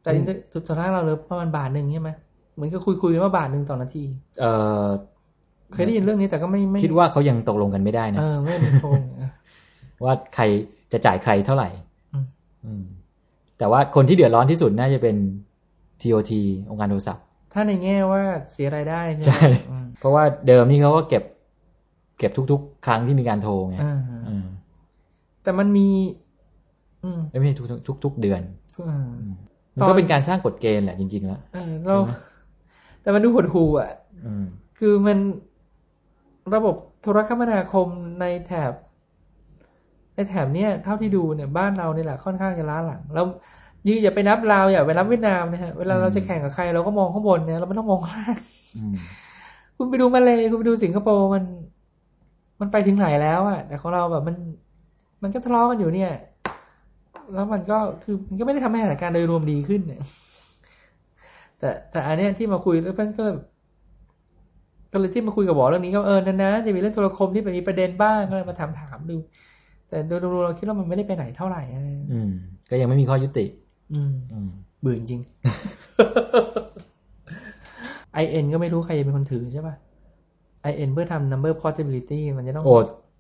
[0.03, 2.11] แต่อืมอินเตอร์สุดท้ายเราเหลือประมาณบาทหนึ่งใช่ไหม
[2.55, 4.05] เหมือนก็คุยคุยกันว่าบาทหนึ่งต่อนาที
[4.41, 4.53] เอ่
[4.85, 4.87] อ
[5.73, 9.31] เคยได้ยินเรื่องนี้แต่ก็ไม่ไม่ คิดว่าเขายังตกลงกันไม่ได้นะเออไม่เป็นโทงอะ
[10.05, 10.45] ว่าใคร
[10.93, 11.69] จะจ่ายใครเท่าไหร่
[12.13, 12.27] อืม
[12.65, 12.85] อืม
[13.59, 15.17] แต่ว่าคนที่เดือดร้อนที่สุดน่าจะเป็น
[16.03, 16.33] TOT
[16.71, 19.41] องค์การโทรศัพท์ ถ้าในแง่ว่าเสียรายได้ใช่ไหมใช่
[19.71, 21.23] อืมเพราะว่าเดิมนี่เขาก็เก็บ
[22.21, 23.93] เก็บทุก ๆ ครั้งที่มีการโทรไงอ่า
[24.29, 24.45] อืม
[25.43, 25.89] แต่มันมี
[27.05, 28.43] อืมไม่ใช่ทุกทุกทุกๆเดือน
[28.89, 28.97] อ่า
[29.77, 32.11] มันตอก็นเป็นการสร้างกฎเกณฑ์แหละจริงๆแล้วเออเราใช่ไหม
[33.03, 33.91] แต่มันดูหดหู่อะ
[34.27, 34.47] อืม
[34.79, 35.19] คือมัน
[36.55, 37.89] ระบบโทรคมนาคม
[38.21, 38.73] ในแถบ
[40.15, 43.25] ในแถบเนี้ยเท่าที่ดูเนี่ยบ้านเราเนี่ยแหละค่อนข้างจะล้าหลังแล้ว
[43.87, 48.39] ยือย่าไปนับลาวอย่าไปนับเวียดนามนะฮะเวลาเราจะแข่งกับใครเราก็มองข้างบนเนี่ยเราไม่ต้องมองข้างล่าง
[48.77, 48.99] อืม
[49.77, 51.45] คุณไปดูมาเลยคุณไปดูสิงคโปร์มัน
[52.61, 54.37] มันไปถึงไหนแล้วอะแต่ของเราแบบมัน
[55.23, 56.13] มันก็ทะเลาะกันอยู่เนี่ย
[57.35, 60.03] แล้วมันก็คือมันก็ไม่ได้ทำให้สถานการณ์โดยรวมดีขึ้นเนี่ย
[61.59, 63.37] แต่แต่อันเนี้ยที่มาคุยแล้วเพื่อนก็เลย
[64.93, 69.17] ก็เลยที่มาคุยกับบอกเรื่องนี้ก็เออนะๆจะมีเรื่องโทรคมที่เป็นมีประเด็นบ้างก็เลยมาถามถามดู
[69.89, 71.83] แต่โดยรวมๆเราคิดว่ามันไม่ได้ไปไหนเท่าไหร่อะ
[72.13, 72.31] อืม
[72.71, 73.47] ก็ยังไม่มีข้อยุติ
[73.95, 74.51] อืมอืม
[74.81, 75.21] เบื่อจริง
[78.15, 79.75] ไอเอ็นก็ไม่รู้ใครจะเป็นคนถือใช่ป่ะ
[80.63, 82.75] ไอเอ็นเพื่อทำ number portability มันจะต้องโอ้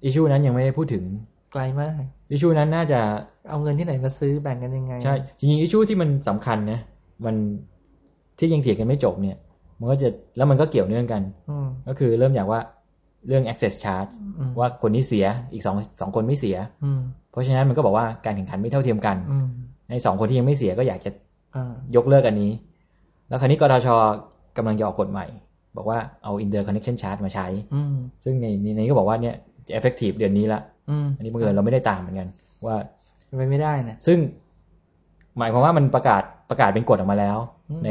[0.05, 1.05] อิชูนั้นยังไม่ได้พูดถึง
[1.53, 1.93] ไกลมาก
[2.31, 3.01] อิชูนั้นน่าจะ
[3.49, 6.81] เอาเงินที่ไหนมาซื้อแบ่งกันยังไง ใช่ จริงๆอิชูที่มันสำคัญนะ
[7.25, 7.37] มัน
[8.39, 9.37] ที่ยังเถียงกันไม่จบเนี่ย
[9.81, 12.61] มันก็จะแล้วมันก็เกี่ยวเนื่องกันอืมก็คือเริ่มจากว่า
[13.27, 19.49] เรื่อง access charge อืมว่าคนนี้เสียอีกสองสองคนไม่เสียอืมเพราะฉะนั้นมันก็บอกว่าการแข่งขันไม่เท่าเทียมกันอืม
[19.91, 21.11] ในสองคนที่ยังไม่เสียก็อยากจะ
[21.57, 22.53] อ่ายกเลิกอันนี้
[23.29, 23.89] แล้วคราวนี้กทช
[24.57, 25.27] กำลังจะออกกฎใหม่
[25.77, 29.35] บอกว่าเอา interconnection charge มาใช้อืมซึ่งในในนี้ก็บอกว่าเนี่ย
[29.67, 30.61] จะ effective เดือนนี้ละ
[30.91, 32.29] อืมอันนี้บังเอิญเราไม่ได้ตามเหมือนกัน
[32.67, 32.77] ว่า
[33.27, 34.19] เป็นไปไม่ได้นะซึ่ง
[35.39, 37.39] หมายความว่ามันประกาศประกาศเป็นกฎออกมาแล้ว
[37.71, 37.91] อืมใน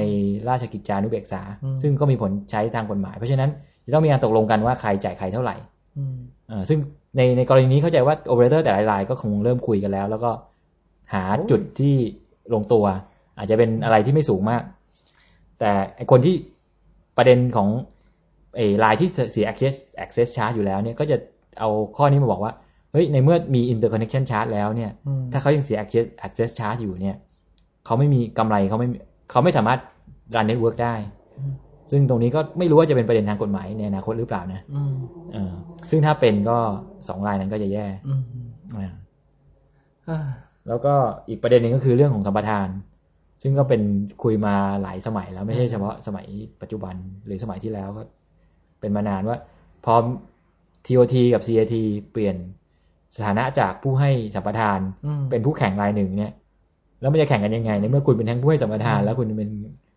[0.50, 3.50] ราชกิจจานุเบกษาอืมซึ่งก็มีผลใช้ทางกฎหมาย เพราะฉะนั้น
[3.86, 5.56] จะต้องมีการตกลงกันว่าใครจ่ายใครเท่าไหร่
[5.98, 6.16] อืม
[6.50, 6.80] เออซึ่ง
[7.18, 10.32] ในในกรณีนี้เข้าใจว่าโอเปอเรเตอร์แต่ละรายก็คงเริ่มคุยกันแล้ว แล้วก็
[11.14, 11.96] หาจุดที่
[12.54, 12.86] ลงตัว
[13.38, 14.64] อาจจะเป็นอะไรที่ไม่สูงมาก
[15.60, 16.36] แต่ไอคนที่
[17.20, 17.70] ประเด็นของ
[18.56, 21.18] ไอรายที่เสีย access access charge อยู่แล้วเนี่ยก็จะ
[21.60, 22.54] เอาข้อนี้มาบอกว่า
[22.92, 27.16] เฮ้ยในเมื่อมี interconnection charge แล้วเนี่ยอืมถ้าเขายังเสีย access access charge อยู่เนี่ย
[27.86, 28.88] เขาไม่มีกำไรเขาไม่
[29.32, 29.80] เขาไม่สามารถ
[30.36, 30.96] run network ได้
[31.92, 34.94] ซึ่งตรงนี้ก็ไม่รู้ว่าจะเป็นประเด็นทางกฎหมายในอนาคตหรือเปล่านะอืม
[35.34, 35.54] เออ
[35.90, 36.58] ซึ่งถ้าเป็นก็
[37.08, 38.22] สองรายนั้นก็จะแย่อืม
[38.78, 38.94] อ่า
[40.10, 40.20] อ่า
[40.68, 40.94] แล้วก็
[41.30, 42.68] อีกประเด็นหนึ่งก็คือเรื่องของสัมปทาน
[43.42, 43.82] ซึ่งก็เป็น
[44.24, 46.26] คุยมาหลายสมัยแล้วไม่ใช่เฉพาะสมัย
[46.62, 48.04] ปัจจุบันหรือสมัยที่แล้วก็
[48.80, 49.38] เป็นมานานว่า
[49.86, 49.94] พอ
[50.86, 51.76] TOT กับ CAT
[52.12, 52.36] เปลี่ยน
[53.16, 56.32] สถานะจากผู้ให้สัมปทานอืมเป็นผู้แข่งรายหนึ่งเนี่ย
[57.02, 59.50] แล้วมันจะแข่งกันยังไงในเมื่อคุณเป็นทั้งผู้ให้สัมปทานอืมแล้วคุณเป็น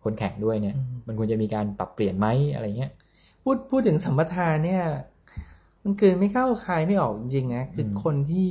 [0.03, 2.91] คนแข่งด้วยเนี่ยอืมมันควรจะมีการปรับเปลี่ยนไหมอะไรเงี้ย
[3.43, 4.83] พูดพูดถึงสัมปทานเนี่ย
[5.83, 8.49] มันเกินไม่เข้าคายไม่ออกจริงๆนะคืออมคนที่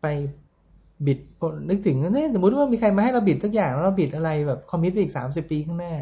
[0.00, 0.06] ไป
[1.06, 1.18] bid
[1.68, 5.94] นึกถึงเนี่ยสมมติว่ามีใครมาให้เรา bid สักอย่างแล้วเรา bid อะไรแบบ commit ไปอีกสามสิบปีข้างหน้า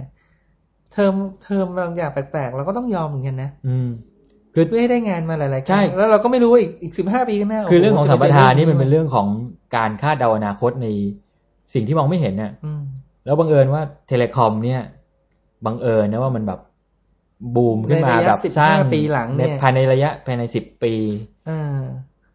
[0.93, 3.89] term term บางอย่างแปลกๆเราก็ต้องยอมเหมือนกันนะอืม
[4.55, 9.27] คือเพื่อให้ได้งานมาหลายๆใช่ครั้งแล้วเราก็ไม่รู้ว่าอีกอีกสิบห้าปีข้างหน้า คือเรื่องของสัมปทานนี่มันจะเป็นเรื่องของ
[9.77, 10.87] การคาดเดาอนาคตใน
[11.75, 12.83] สิ่งที่มองไม่เห็นน่ะอืม
[13.25, 14.83] แล้วบังเอิญว่า telecom เนี่ย
[15.67, 16.61] บังเอิญนะว่ามันแบบ
[17.55, 20.95] บูมขึ้นมาในระยะแบบสร้าง15ปีหลังเนี่ยในภายในระยะภายในสิบปี
[21.49, 21.81] อ่า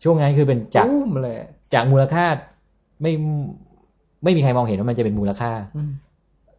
[0.03, 1.37] ช่วงนั้นคือเป็นจากตุ้มเลย
[1.73, 2.25] จากมูลค่า
[3.01, 3.11] ไม่
[4.23, 5.91] ไม่มีใครมองเห็นว่ามันจะเป็นมูลค่าอืม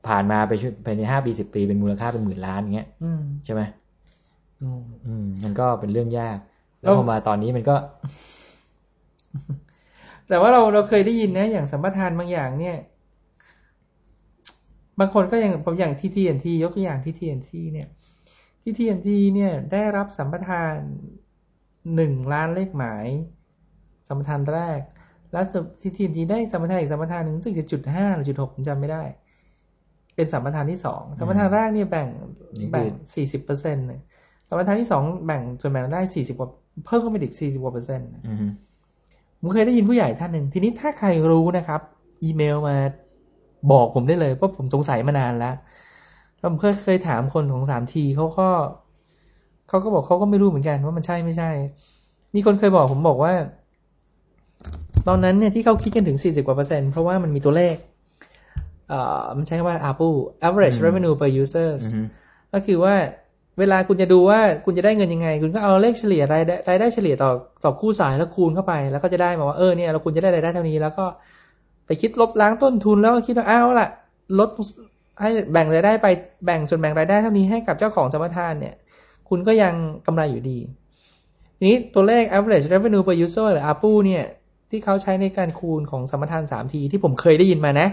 [0.07, 3.63] ผ่านมาไปช่วงภายในห้าปีสิบปีเป็นมูลค่าเป็นหมื่นล้านอย่างเงี้ยอืมใช่ไหม
[4.63, 6.39] อืมอืมมันก็เป็นเรื่องยาก
[6.83, 7.77] แล้แล้ววพอมาตอนนี้มันก็
[10.29, 12.77] แต่ว่าเราเราเคยได้ยินนะ อย่างสัมปทานบางอย่าง เนี่ย
[15.01, 17.89] บางคนก็อย่างอย่างที่ TNT ยกตัวอย่างที่ TNT เนี่ย
[18.63, 20.75] ที่ TNT เนี่ย ได้รับสัมปทาน
[21.95, 23.07] หนึ่งล้านเลขหมาย
[24.09, 24.81] สัมปทานแรก
[25.33, 25.45] แล้ว
[25.81, 29.03] ที่ TNT ได้สัมปทานอีกสัมปทานหนึ่งซึ่งจะจุดห้าหรือจุดหกผมจำไม่ได้
[30.17, 32.09] เป็นสัมปทานที่สองสัมปทานแรกเนี่ยแบ่ง
[32.59, 33.87] นี่คือแบ่งสี่สิบเปอร์เซ็นต์
[34.49, 36.51] สัมปทานที่สองแบ่งส่วนแบ่งได้สี่สิบกว่า
[36.87, 38.49] เพิ่มขึ้นไปอีกสี่สิบกว่าเปอร์เซ็นต์อืม
[39.41, 41.81] ผมเคยได้ยินผู้ใหญ่ท่านหนึ่งทีนี้ถ้าใครรู้นะครับ
[42.23, 42.77] อีเมลมา
[43.73, 45.55] บอกผมได้เลยเพราะผมสงสัยมานานแล้ว
[46.39, 48.49] แล้วผมเคยเคยถามคนของสามทีเขาก็
[49.69, 51.51] เขาก็บอกเขาก็ไม่รู้เหมือนกันว่ามันใช่ไม่ใช่
[52.35, 53.33] มีคนเคยบอกผมบอกว่า
[55.09, 57.77] ตอนนั้นเนี่ยที่เขาคิดกันถึงสี่สิบกว่าเปอร์เซ็นต์เพราะว่ามันมีตัวเลข
[58.89, 60.09] เอ่อมันใช้คำว่า ARPU
[60.49, 62.07] average อืม revenue per users อืม
[62.53, 62.95] ก็คือว่า
[63.59, 67.31] เวลาคุณจะดูว่าคุณจะได้เงินยังไง คุณก็เอาเลขเฉลี่ยรายได้รายได้เฉลี่ยต่อ
[67.65, 71.07] ต่อคู่สายแล้วคูณเข้าไป แล้วก็จะได้มาว่าเออเนี่ยเราคุณจะได้รายได้เท่านี้ แล้วก็
[71.87, 73.89] ไปคิดลบล้างต้นทุนแล้วก็คิดว่าอ้าวละ
[74.39, 74.51] ลด
[75.21, 76.07] ให้แบ่งรายได้ไป
[76.47, 78.75] แบ่งส่วนแบ่งรายได้เท่านี้ให้กับเจ้าของสัมปทานเนี่ย
[79.29, 79.75] คุณก็ยัง
[80.07, 80.59] กำไรอยู่ดี
[81.59, 84.25] ทีนี้ตัวเลข average revenue per user หรือ ARPU เนี่ย
[84.71, 87.89] ที่เขาใช้ในการคูณของสัมปทานสามทีที่ผมเคยได้ยินมานะ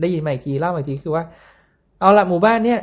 [0.00, 1.22] ได้ยินมาอีกทีเล่ามาอีกทีคือว่า
[2.00, 2.80] เอาละหมู่บ้านเนี่ย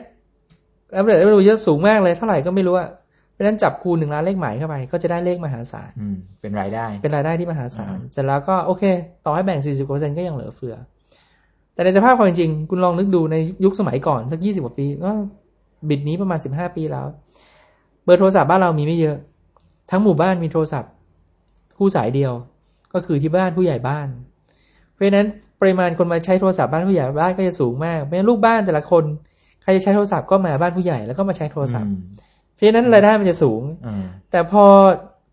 [0.96, 2.90] average revenue เยอะสูงมากเลยเท่าไหร่ก็ไม่รู้อะ
[3.34, 8.84] ไปราะฉะนั้นจับคูณหนึ่งล้านเลขหมายเข้าไป ก็จะได้เลขมหาศาลอืมเป็นรายได้ เป็นรายได้ที่มหาศาลอ่าเสร็จแล้วก็โอเค
[9.26, 10.76] ต่อให้แบ่ง40%ก็ยังเหลือเฟือ
[11.74, 15.12] แต่ในสภาพความเป็นจริง คุณลองนึกดูในยุคสมัยก่อนสัก20กว่าปีก็
[15.90, 17.06] บิดนี้ประมาณ15ปีแล้ว
[18.04, 19.18] เบอร์โทรศัพท์บ้านเรามีไม่เยอะ
[19.92, 20.92] ทั้งหมู่บ้านมีโทรศัพท์
[21.78, 22.34] คู่สายเดียว
[22.94, 24.08] ก็คือที่บ้านผู้ใหญ่บ้าน
[24.94, 25.28] เพราะฉะนั้น
[25.62, 29.04] ปริมาณคนมาใช้โทรศัพท์บ้านผู้ใหญ่บ้านก็จะสูงมากเพราะฉะนั้นลูกบ้านแต่ละคน
[29.62, 32.02] ใครจะใช้โทรศัพท์ก็มาบ้านผู้ใหญ่แล้วก็มาใช้โทรศัพท์อืม
[32.56, 34.64] เพราะฉะนั้นรายได้มันจะสูงอ่าแต่พอ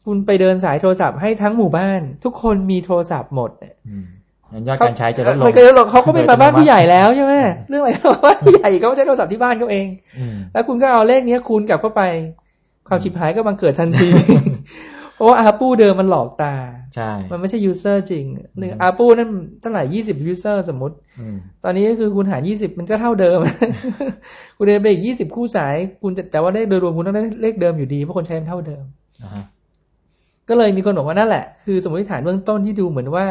[0.04, 4.04] คุณไปเดินสายโทรศัพท์ให้ทั้งหมู่บ้าน ทุกคนมีโทรศัพท์หมดเนี่ยอืม
[4.52, 7.32] งั้นยอดการใช้จะลดลงมันก็จะลดเขาก็ไม่มาบ้านผู้ใหญ่แล้วใช่ไหม
[7.68, 9.86] เรื่องอะไรก็มาบ้านผู้ใหญ่เขาใช้โทรศัพท์ที่บ้านเขาเอง
[10.18, 12.02] อืมแล้วคุณก็เอาเลขเนี้ยคูณกลับเข้าไป
[12.88, 14.08] ความชิบหายก็บังเกิดทันที
[15.14, 16.54] เพราะว่า ARPU เดิมมันหลอกตา
[16.98, 18.24] ใช่ มันไม่ใช่ user จริง
[18.58, 19.28] หนึ่ง ARPU นั่น
[19.60, 23.38] เท่าไหร่ยี่สิบ user สมมติอืมตอนนี้ก็คือคุณหารยี่สิบมันก็เท่าเดิม
[24.56, 28.84] คุณเดินไปอีกยี่สิบคู่สาย คุณจะแต่ว่าเลขโดยรวมคุณต้องได้เลขเดิมอยู่ดี เพราะคนใช้มันเท่าเดิม
[29.22, 29.44] อ่าฮะ
[30.48, 33.26] ก็เลยมีคนบอกว่านั่นแหละ คือสมมติฐานเบื้องต้นที่ดูเหมือนว่า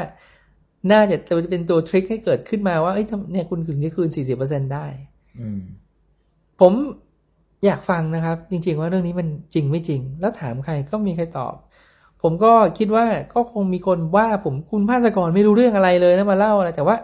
[0.91, 4.09] น่าจะจะเป็นตัวทริคให้เกิดขึ้นมาว่าเอ้ยทำเนี่ยคุณถึงจะคืน
[4.41, 4.85] 40%ได้
[5.39, 5.59] อืม
[6.61, 6.73] ผม
[7.65, 11.55] อยากฟังนะครับ จริง ๆ ว่าเรื่องนี้มันจริงไม่จริง แล้วถามใครก็มีใครตอบ
[12.23, 16.95] ผมก็คิดว่าก็คงมีคนว่าผมคุณภาสกรไม่รู้เรื่องอะไรเลยนะมาเล่าอะไรแต่ว่า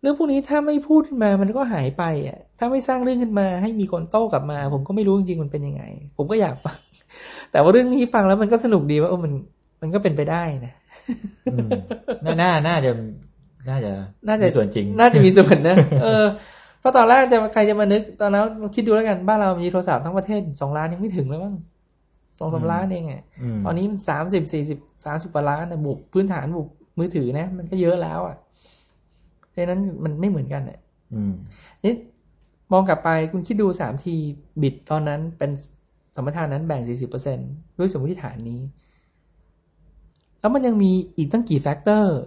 [0.00, 5.82] เรื่องพวกนี้ถ้าไม่พูดขึ้นมามันก็หายไปอะ ถ้าไม่สร้างเรื่องขึ้นมา ให้มีคนโต้กลับมา ผมก็ไม่รู้จริงๆมันเป็นยังไง
[6.16, 6.78] ผมก็อยากฟัง
[7.52, 9.32] แต่ว่าเรื่องนี้ฟังแล้วมันก็สนุกดีว่าเออมัน
[9.80, 10.74] มันก็เป็นไปได้นะ
[11.52, 11.68] อืม
[12.24, 12.90] น่าน่าน่าจะ
[13.68, 13.92] น่าจะ
[14.28, 16.24] น่าจะมีส่วนจริง น่าจะมีส่วนนะเออ
[16.80, 21.54] เพราะตอนแรกจะใครจะมานึกตอนนั้นคิดดูแล้วกันบ้านเรามีโทรศัพท์ทั้งประเทศสองล้านยังไม่ถึงเลยมั้ง
[22.38, 23.22] สองสามอืมล้านเองอะ
[23.58, 26.68] มตอนนี้มันสามสิบสี่สิบสามสิบกว่าล้านนะบวกพื้นฐานบวก
[26.98, 28.36] มือถือนะ มันก็เยอะแล้ว อะ
[29.50, 30.78] เพราะฉะนั้นมันไม่เหมือนกันอะ
[31.14, 31.32] อืม
[31.84, 31.94] นี่
[32.72, 34.14] มองกลับไปคุณคิดดูสามที
[34.62, 35.50] bid ตอนนั้นเป็น
[36.14, 37.38] สัมปทานนั้นแบ่งสี่สิบเปอร์เซ็นต์
[37.78, 38.60] ด้วยสมมติฐานนี้
[40.40, 42.18] แล้วมันยังมีอีกตั้งกี่ factor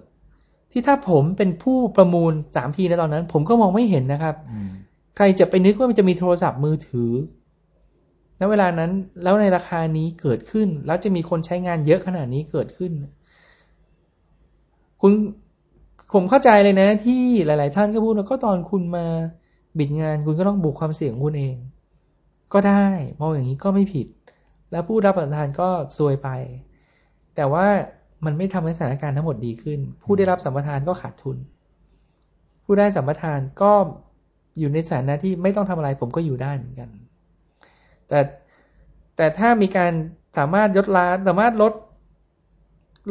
[0.71, 4.71] ที่ถ้าผมเป็นผู้ประมูลสามทีในตอนนั้น ผมก็มองไม่เห็นนะครับอืม
[5.17, 7.11] ใครจะไปนึกว่ามันจะมีโทรศัพท์มือถือ
[8.41, 8.91] ณเวลานั้น
[9.23, 12.91] แล้วในราคานี้เกิดขึ้น แล้วจะมีคนใช้งานเยอะขนาดนี้เกิดขึ้น
[15.01, 15.11] คุณ
[16.13, 19.05] ผมเข้าใจเลยนะ ที่หลาย ๆ ท่านก็พูดว่าก็ตอนคุณมา
[19.77, 21.55] บิดงานคุณก็ต้องบุกความเสี่ยงคุณเอง
[22.53, 22.85] ก็ได้
[23.19, 24.07] มองอย่างนี้ก็ไม่ผิด
[24.71, 26.29] แล้วผู้รับประทานก็ซวยไป
[27.35, 27.65] แต่ว่า
[28.25, 31.37] มันไม่ทำให้สถานการณ์ทั้งหมดดีขึ้น ผู้ได้รับสัมปทานก็ขาดทุน
[32.63, 33.71] ผู้ได้สัมปทานก็
[34.59, 36.89] อยู่ในสถานะที่ไม่ต้องทำอะไรผมก็อยู่ได้เหมือนกัน
[38.11, 38.21] แต่
[39.17, 39.91] แต่ถ้ามีการ
[40.37, 41.73] สามารถยดล้านสามารถลด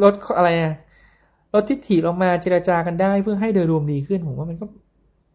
[0.03, 0.73] ลดอะไรอะ
[1.53, 4.65] ลดทิฏฐิลงมาเจราจากันได้เพื่อให้โดยรวมดีขึ้นผมว่ามันก็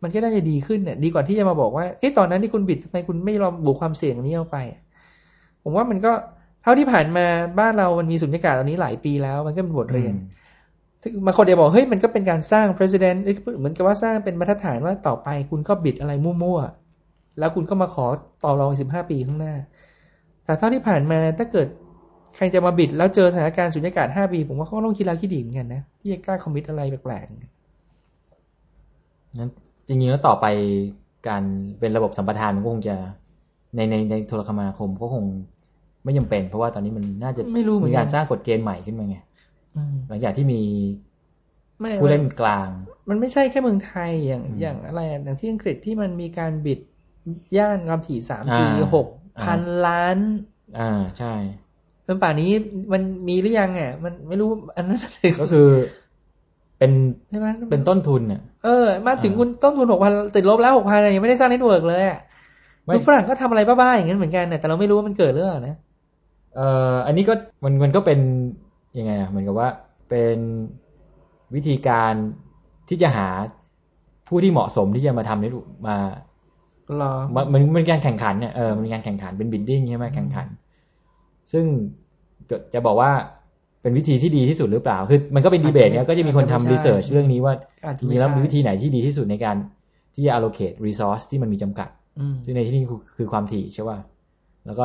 [0.02, 4.80] มันก็น่าจะดีขึ้นเนี่ยดีกว่าที่จะมาบอกว่าเอ๊ะตอนนั้นที่คุณบิดทำไมคุณไม่ลองบุกความเสี่ยงนี้ออกไปอะ
[5.62, 6.12] ผมว่ามันก็
[6.62, 7.26] เท่าที่ผ่านมา
[7.58, 10.14] บ้านเรามันมีสุญญากาศตอนนี้หลายปีแล้ว มันก็เป็นบทเรียน
[11.26, 16.85] บางคนจะบอกเฮ้ยมันก็เป็นการสร้าง president เอ้ยเหมือนกับว่าสร้างเป็นมาตรฐานว่าต่อไปคุณก็บิดอะไรมั่วๆ
[17.38, 18.06] แล้วคุณก็มาขอ
[18.44, 19.54] ต่อรองสิบห้าปีข้างหน้า
[20.44, 21.68] แต่เท่าที่ผ่านมาถ้าเกิด
[22.36, 27.24] ใครจะมาบิดแล้วเจอสถานการณ์สุญญากาศห้าปี ผมว่าเขาก็ต้องคิดแล้วคิดอีกเหมือนกันนะที่จะกล้าคอมมิตอะไรแปลก
[29.40, 29.50] นั้น
[29.86, 30.46] จริงๆแล้วต่อไป
[31.28, 31.42] การ
[31.78, 32.96] เป็นระบบสัมปทานมันก็คงจะ
[33.76, 35.24] ในในในโทรคมนาคมก็คง
[36.04, 39.16] ไม่จำเป็น เพราะว่าตอนนี้มันน่าจะๆไม่รู้เหมือมีนกักานรสร้างกฎเกณฑ์ใหม่ขึ้นมาไง
[39.76, 40.62] อืมหลังจากที่มี
[41.80, 42.68] ไม่ผู้เล่นกลาง
[43.08, 46.80] มันไม่ใช่แค่เมืองไทยอย่างอืมอย่างอะไรอะอย่างที่อังกฤษที่มันมีการ bid
[47.56, 49.06] ย่านความถี่สามจีอ่าหก
[49.44, 50.18] พันล้าน
[50.78, 51.32] อ่าใช่
[52.06, 52.50] จนป่านนี้
[52.92, 55.68] มันมีหรือยังอะมันไม่รู้อันนั้นถึงก็คือ
[56.78, 56.90] เป็น
[57.30, 62.20] ใช่ไหมเป็นต้นทุนเนี่ยเออ มาถึงอ่าคุณต้นทุนหกพันติดลบแล้วหกพันยังไม่ได้สร้าง network เลยอะ
[62.84, 65.76] ไม่คือฝรั่งก็ทำอะไรบ้าๆอย่างนั้นเหมือนกันน่ะแต่เราไม่รู้ว่ามันเกิดเรื่องอะไรนะ
[66.56, 68.18] เอ่ออันนี้ก็มันมันก็เป็น
[68.98, 69.68] ยังไงอะเหมือนกับว่า
[70.10, 70.38] เป็น
[71.54, 72.12] วิธีการ
[72.88, 73.28] ที่จะหา
[74.28, 75.50] ผู้ที่เหมาะสมที่จะมาทำนี่
[75.88, 75.96] มา
[77.00, 80.46] รอมันมันมันเป็นการแข่งขันเนี่ยเออมันเป็นการแข่งขันเป็นบิดดิ้งใช่ไหมแข่งขัน
[81.52, 81.64] ซึ่ง
[82.50, 83.10] จะจะบอกว่า
[83.82, 87.54] เป็นวิธีที่ดีที่สุดหรือเปล่า คือมันก็เป็นดีเบตเนี่ยก็จะมีคนทำรีเสิร์ชเรื่องนี้ว่า
[87.86, 89.56] อาจจจะริไม่งๆแล้วใช่มีวิธีไหนที่ดีที่สุดในการ
[90.14, 91.88] ที่จะ allocate resource ที่มันมีจำกัด
[92.20, 93.98] อืมซึ่งในที่นี้คือคือความถี่ใช่ป่ะ
[94.66, 94.84] แล้วก็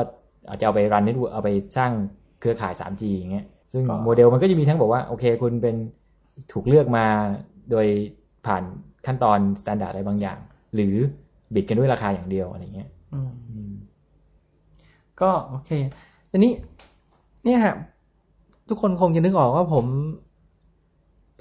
[0.50, 1.92] อาจจะเอาไป run net เอาไปสร้าง
[2.40, 5.76] เครือข่าย 3G อย่างเงี้ย ซึ่งโมเดลมันก็จะมีทั้งบอกว่า โอเค คุณเป็น
[6.52, 7.06] ถูกเลือกมา
[7.72, 7.88] โดย
[8.46, 8.64] ผ่าน
[9.06, 10.38] ขั้นตอน standard อะไรบางอย่าง
[10.76, 10.96] หรือ
[11.56, 12.90] bid กันด้วยราคาอย่างเดียวอะไรเงี้ย
[15.22, 15.70] ก็โอเค
[16.32, 16.54] ทีนี้
[17.44, 17.76] เนี่ยฮะ
[18.70, 19.86] ทุกคนคงจะนึกออกว่าผม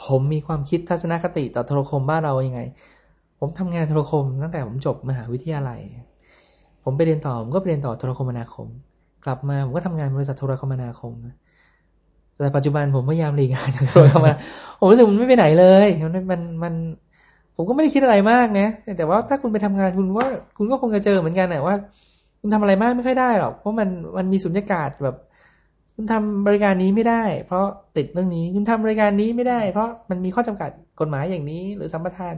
[0.04, 2.60] ผมมีความคิดทัศนคติต่อโทรคมบ้านเรายังไง
[3.38, 5.80] ผมทำงานโทรคมตั้งแต่ผมจบมหาวิทยาลัย
[6.84, 8.66] ผมไปเรียนต่อผมก็ไปเรียนต่อโทรคมนาคม
[9.24, 11.12] กลับมาผมก็ทำงานบริษัทโทรคมนาคม
[12.42, 14.38] แต่ปัจจุบันผมพยายามหลีกงานจากโทรคมนาคม
[14.78, 16.74] ผมรู้สึกมันไม่ไปไหนเลยมันมันมัน
[17.56, 20.26] ผมก็ไม่ได้คิดอะไรมากนะ แต่ว่าถ้าคุณไปทำงานคุณว่า
[20.56, 21.74] คุณก็คงจะเจอเหมือนกันนะว่า
[22.40, 23.88] คุณทำอะไรมากไม่ค่อยได้หรอก เพราะมัน
[24.18, 25.16] มันมีสุญญากาศแบบ
[25.94, 27.64] คุณทำบริการนี้ไม่ได้ เพราะ
[27.96, 30.70] ติดเรื่องนี้ คุณทำบริการนี้ไม่ได้ เพราะมันมีข้อจำกัด
[31.00, 32.36] กฎหมายอย่างนี้ หรือสัมปทาน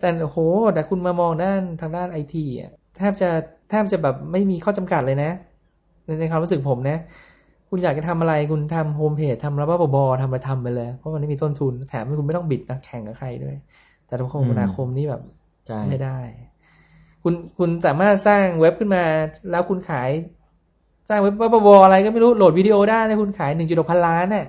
[0.00, 0.38] แต่โอ้โห
[0.74, 3.28] แต่คุณมามองด้านทางด้านไอทีอะแทบจะ
[3.70, 5.30] แทบจะแบบไม่มีข้อจำกัดเลยนะ
[6.04, 6.98] ในในความรู้สึกผมนะ
[7.74, 13.56] คุณอยากจะทำอะไรคุณทำโฮมเพจทำระบบบทำอะไรทำไปเลย เพราะมันไม่มีต้นทุน แถมคุณไม่ต้องบิดนะแข่งกับใครด้วย
[14.06, 15.22] แต่ทุกคมนาคมนี่แบบ
[15.66, 16.18] ใช่ไม่ได้
[17.22, 19.02] คุณคุณสามารถสร้างเว็บขึ้นมา
[19.50, 20.10] แล้วคุณขาย
[21.08, 24.46] สร้างเว็บบบอะไรก็ไม่รู้โหลดวิดีโอได้แล้วคุณขายหนึ่งจุดหกพันล้านน่ะ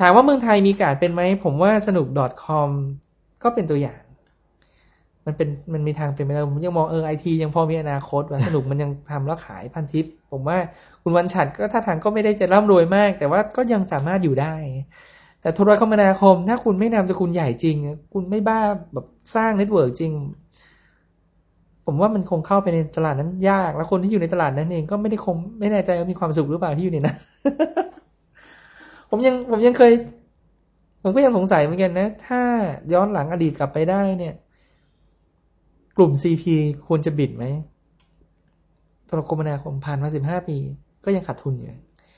[0.00, 2.06] ถามว่าเมืองไทยมีการเป็นไหมผมว่าสนุก
[2.44, 2.68] .com
[3.42, 4.02] ก็เป็นตัวอย่าง
[5.26, 10.56] มันเป็นมันมีทางเป็นไปได้ผมยังมองเออไอทียังพอมีอนาคตว่าสนุกมันยังทำแล้วขายพันทิป ผมว่า
[11.02, 14.54] คุณวันฉัตรก็ถ้าทางก็ไม่ได้จะร่ำรวยมาก แต่ว่าก็ยังสามารถอยู่ได้
[15.40, 17.76] แต่โทรคมนาคม ถ้าคุณไม่นามสกุลใหญ่จริง
[18.12, 18.60] คุณไม่บ้า
[18.92, 20.12] แบบสร้าง network จริง
[21.86, 27.16] ผมว่ามันคงเข้าไปในตลาดนั้นยาก แล้วคนที่อยู่ในตลาดนั้นเองก็ไม่ได้คงไม่แน่ใจว่ามีความสุขหรือเปล่าที่อยู่ในนั้น
[29.10, 29.92] ผมยังผมยังเคย
[31.02, 32.40] ผมก็ยังสงสัยเหมือนกันนะ ถ้า
[32.92, 34.34] ย้อนหลังอดีตกลับไปได้เนี่ย
[35.96, 36.44] กลุ่ม CP
[36.86, 37.44] ควรจะบิดไหม
[39.06, 40.56] โทรคมนาคมผ่านมาสิบห้าปี
[41.04, 41.68] ก็ยังขาดทุนอยู่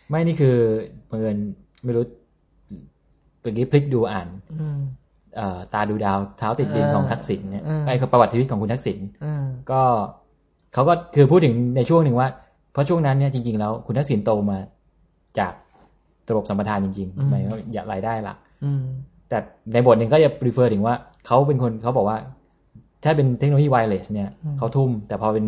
[0.09, 0.57] ไม่นี่คือ
[1.07, 1.37] เพื่อน
[1.85, 2.05] ไม่รู้
[3.41, 4.29] เมื่อกี้พลิกดูอ่าน
[4.61, 4.79] อืม
[5.37, 9.83] เอ่อตาดูดาวเท้าติดดินอ่าของทักษิณเนี่ยอ่าไอ้ประวัติชีวิตของคุณทักษิณอ่าก็
[10.75, 12.29] เขาก็คือพูดถึงในช่วงหนึ่งว่า
[12.73, 14.59] เพราะช่วงนั้นเนี่ยจริงๆแล้วคุณทักษิณโตมา
[15.39, 15.53] จาก
[16.31, 18.83] ระบบสัมปทานจริงอืมๆหมายว่าอยากรายได้หลักอืม
[19.29, 19.39] แต่
[19.73, 20.95] ในบทหนึ่งก็จะ refer ถึงว่า
[21.27, 22.19] เขาเป็นคนเขาบอกว่า
[23.07, 25.47] ถ้าเป็นเทคโนโลยีไวเลสเนี่ยอืมเขาทุ่ม แต่พอเป็น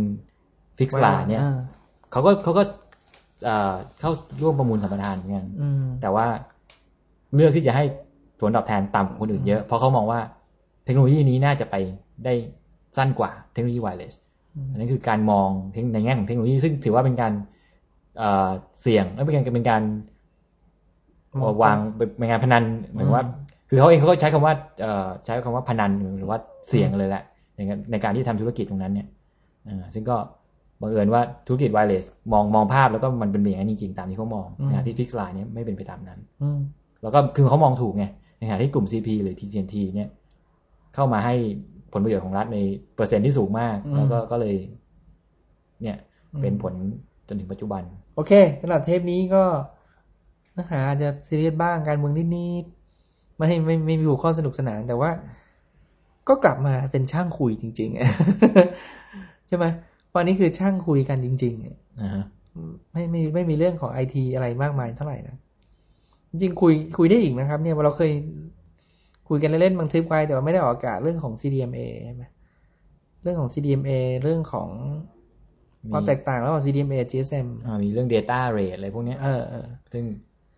[0.79, 1.59] ฟิกซ์ลาเนี่ยอ่า
[2.13, 2.63] เขาก็เขาก็
[3.45, 4.11] เอ่อเข้า
[4.43, 6.27] ร่วมประมูลสัมปทานเหมือนกันอืมแต่ว่า
[7.35, 7.85] เลือกที่จะให้
[8.41, 10.21] ผลตอบแทนต่ำกว่าคนอื่นเยอะ เพราะเขามองว่า
[10.85, 11.77] เทคโนโลยีนี้น่าจะไป
[12.25, 12.35] ได้
[12.97, 14.15] สั้นกว่าเทคโนโลยีไวเลส
[14.57, 15.49] อืมอันนั้นคือการมอง
[15.93, 17.33] ในแง่ของเทคโนโลยี ซึ่งถือว่าเป็นการ
[18.19, 18.51] เอ่อ
[18.81, 19.83] เสี่ยงและเป็นการเป็นการ
[21.41, 21.79] มองวาง
[22.19, 23.25] เป็นงานพนันเหมือนว่า
[23.69, 26.39] คือเขาเองเขาก็ใช้คำว่าเอ่อใช้คำว่าพนันหรือว่า
[26.69, 27.23] เสี่ยงเลยแหละ
[27.59, 29.07] ในการในการที่ทำธุรกิจตรงนั้นเนี่ย
[29.67, 30.17] เออซึ่งก็
[30.81, 36.59] บังเอิญว่าธุรกิจไวเลสมองมองภาพแล้วก็มันเป็นอย่างนั้นจริงๆตามที่เขามองอืมนะที่ฟิกซ์ไลน์เนี่ยไม่เป็นไปตามนั้นอืม
[37.03, 38.05] แล้วก็คือเขามองถูกไง
[38.39, 40.09] ในขณะที่กลุ่ม CP หรือ TGNT เนี่ย
[40.95, 41.35] เข้ามาให้
[41.93, 42.59] ผลประโยชน์ของรัฐใน
[42.95, 44.57] เปอร์เซ็นต์ที่สูงมากอืมแล้วก็ก็เลย
[45.83, 45.97] เนี่ย
[46.33, 46.75] อืมเป็นผล
[47.29, 47.83] จนถึงปัจจุบัน
[48.17, 49.45] โอเคสำหรับเทปนี้ก็
[50.55, 55.11] เนื้อหาอาจจะซีเรียสบ้างการเมืองนิดๆไม่ไม่ไม่มีหัวข้อสนุกสนานแต่ว่า
[56.29, 57.91] ก็กลับมาเป็นช่างคุยจริง
[58.69, 59.65] ๆ ใช่ไหม
[60.15, 62.25] วันนี้คือช่างคุยกันจริงๆนะฮะ
[62.93, 65.37] ไม่ไม่ไม่มีเรื่องของไอทีอะไรมากมายเท่าไหร่นะ
[66.31, 68.11] จริงๆคุยคุยได้อีกนะครับ เนี่ยเราเคย
[69.29, 72.25] คุยกันเล่นๆบางทริปไว้แต่ว่าไม่ได้ออกอากาศเรื่องของ CDMA ใช่ไหม
[73.23, 74.69] เรื่องของ CDMA เรื่องของ
[75.83, 80.05] มีความแตกต่างระหว่าง CDMA กับ GSM อ่ามีเรื่อง Data Rate อะไรพวกเนี้ยเออเออซึ่ง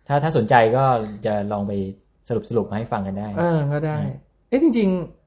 [0.07, 0.83] ถ้าถ้าสนใจก็
[1.25, 1.73] จะลองไป
[2.27, 4.13] สรุปสรุปมาให้ฟังกันได้ เออ ก็ได้อืม
[4.49, 5.20] เอ๊ะจริงๆ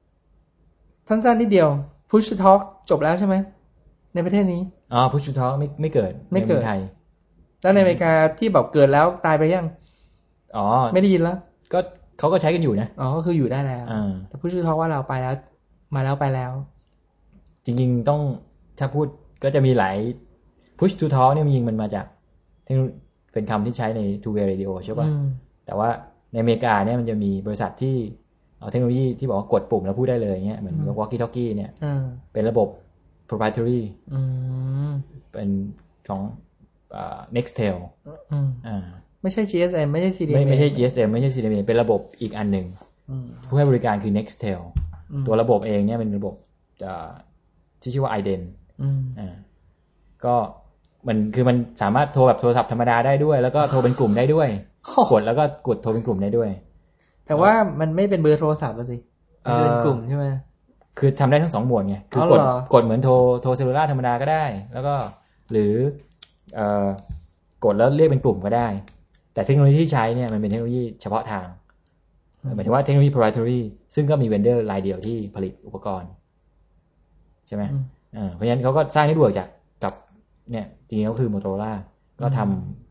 [1.09, 1.69] สั้นๆนิดเดียว
[2.09, 3.35] Push to Talk จบแล้วใช่ไหม
[4.13, 4.61] ในประเทศนี้
[4.93, 6.79] อ๋อพุชชูทอไม่ไม่เกิด ไม่เกิดในองไทย
[7.61, 9.65] แล้วในอเมริกาที่แบบเกิดแล้วตายไปยัง
[10.57, 11.37] อ๋อ ไม่ได้ยินแล้ว
[11.73, 11.79] ก็
[12.19, 15.35] เขาก็ใช้กันอยู่นะ อ๋อ ก็คืออยู่ได้แล้วอ่าแต่ Push to Talk ว่าเราไปแล้ว
[15.95, 16.51] มาแล้วไปแล้ว
[17.65, 18.21] จริงๆต้อง
[18.79, 19.07] ถ้าพูด
[19.43, 19.95] ก็จะมีหลาย
[20.79, 22.05] push to talk เนี่ยมันยิงมันมาจาก
[22.65, 22.81] เทคโน
[23.33, 25.25] เป็นคำที่ใช้ใน two way radio ใช่ป่ะอืม
[25.65, 25.89] แต่ว่า
[26.31, 27.95] ในอเมริกาเนี่ยมันจะมีบริษัทที่
[28.59, 32.03] เอาเทคโนโลยีที่บอกว่ากดปุ่มแล้วพูดได้เลยเงี้ยเหมือนอืม walkie talkie เนี่ยอ่า
[32.33, 32.67] เป็นระบบ
[33.29, 33.81] proprietary
[34.13, 34.19] อื
[34.89, 34.91] ม
[35.31, 35.49] เป็น
[36.07, 36.21] ของ
[36.95, 37.75] อ่า Nextel
[38.31, 38.85] อืมอ่า
[39.21, 42.65] ไม่ใช่ GSM ไม่ใช่ CDMA ไม่ไม่ใช่ GSM ไม่ใช่ CDMA เป็นระบบอีกอันหนึ่ง
[43.09, 44.59] อืมผู้ให้บริการคือ Nextel
[45.11, 46.33] อืมตัวระบบเองเนี่ยเป็นระบบ
[46.85, 47.09] อ่า
[47.81, 48.41] ที่ชื่อว่า IDEN
[48.81, 49.35] อืมอ่า
[50.25, 50.35] ก็
[51.07, 54.49] มันคือมันสามารถโทรแบบโทรศัพท์ธรรมดาได้ด้วย แล้วก็โทรเป็นกลุ่มได้ด้วย
[55.11, 56.49] กดแล้วก็กดโทรเป็นกลุ่มได้ด้วย
[57.27, 58.97] แต่ว่ามันไม่เป็นเบอร์โทรศัพท์อะสิ
[59.45, 60.25] เอ่อมันเป็นกลุ่มใช่ไหม
[60.99, 64.93] คือทำได้ทั้งสองโหมดไงคืออ๋กอดเหรอกดเหมือนโทรโทร cellular ธรรมดาก็ได้ แล้วก็
[65.51, 65.73] หรือ
[66.55, 66.87] เอ่อ
[67.65, 68.67] กดแล้วเรียกเป็นกลุ่มก็ได้
[69.33, 71.47] แต่เทคโนโลยีที่ใช้เนี่ยมันเป็นเทคโนโลยีเฉพาะทาง
[72.55, 73.59] หมายถึงว่าเทคโนโลยี proprietary
[73.95, 76.09] ซึ่งก็มี vendor รายเดียวที่ผลิตอุปกรณ์
[77.47, 77.83] ใช่ไหมอืม
[78.17, 79.49] อ่าเพราะฉะนั้นเขาก็สร้าง network จาก
[79.83, 79.93] กับ
[80.51, 81.71] เนี่ยจริงๆก็คือ Motorola
[82.21, 82.84] ก็ทำ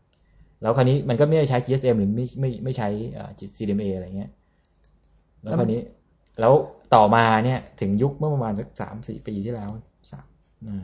[0.61, 4.31] แล้วคราวนี้มันก็ไม่ได้ใช้ GSM หรือไม่ไม่ไม่ใช้เอ่อ CDMA อะไรเงี้ย
[5.41, 5.81] แล้วคราวนี้
[6.39, 6.53] แล้ว
[6.95, 9.69] ต่อมาเนี่ย ถึงยุคเมื่อประมาณสักสามสี่ปีที่แล้ว
[10.11, 10.25] สาม
[10.65, 10.83] อืม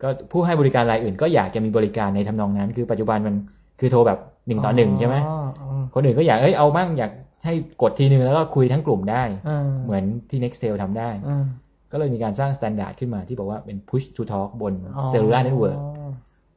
[0.00, 3.34] กก็ผู้ให้บริการรายอื่น ก็อยากจะมีบริการในทำนองนั้น คือปัจจุบันมัน
[3.80, 7.12] คือโทรแบบหนึ่งต่อหนึ่งใช่ไหมอ๋ออ๋อคนอื่นก็อยากเอ้ยเอามั่งอยาก
[7.44, 11.44] ให้กดทีนึงแล้วก็คุยทั้งกลุ่มได้อ่าเหมือนที่ Nextel ทำได้อ่า
[11.92, 15.78] ก็เลยมีการสร้าง s t ต n d า r d ขึ้นมาที่บอกว่าเป็น push to talk บนอ๋อ cellular network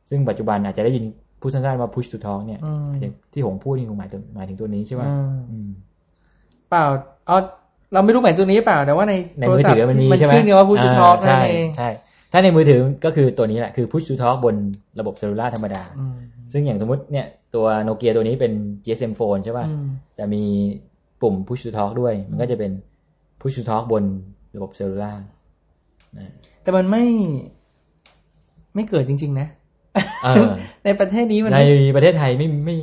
[0.09, 1.03] ซึ่งปัจจุบันอาจจะได้ยิน
[1.41, 5.69] พูดสั้นๆว่า push to talk เนี่ยอืมที่ผมพูดนี่คงหมายถึงหมายถึงตัวนี้ใช่ไหมอืมอืม
[6.69, 6.83] เปล่า
[7.29, 7.37] อ๋อ
[7.93, 11.89] เราไม่รู้หมายตัวนี้เปล่าแต่ว่าในในมือถือมันมีมันใช่ไหมขึ้นเนี่ยว่าผู้ชูทอล์กนั่ใช่นเองใช่
[12.31, 14.55] ถ้าในมือถือก็คือตัวนี้แหละคือ push to talk บน
[14.99, 16.15] ระบบ cellular ธรรมดาอืม
[16.53, 17.25] ซึ่งอย่างสมมติเนี่ย
[17.55, 18.53] ตัวโนเกียตัวนี้เป็น
[18.85, 20.43] GSM phone ใช่ป่ะอืมแต่มี
[21.21, 22.71] ปุ่ม push to talk ด้วย มันก็จะเป็น
[23.41, 24.03] push to talk บน
[24.55, 25.15] ระบบ cellular
[26.17, 26.31] นะ
[26.63, 27.05] แต่มันไม่
[28.75, 29.66] ไม่เกิดจริง ๆ นะเออ
[30.85, 32.77] ในประเทศนี้มันในไม่ประเทศไทยไม่ไม่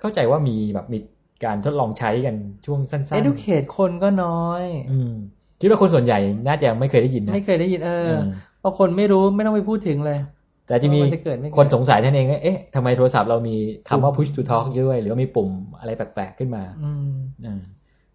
[0.00, 0.98] เข้าใจว่ามีแบบมี
[1.44, 2.34] การทดลองใช้กัน
[2.66, 5.12] ช่วงสั้น educate คนก็น้อยๆอืม
[5.60, 8.22] คิดว่าคนส่วนใหญ่น่าจะไม่เคยได้ยินนะไม่เคยได้ยินเออเออ
[8.60, 10.18] เพราะคนไม่รู้ไม่ต้องไปพูดถึงเลย
[10.66, 13.56] แต่จะมีว่ามันจะเกิดไม่เกิดคนสงสัยท่านเองว่าเอ๊ะทำไมโทรศัพท์เรามี
[13.88, 17.12] คำว่า push to talk ด้วย หรือว่ามีปุ่มอะไรแปลกๆขึ้นมา อืม
[17.46, 17.60] อ่า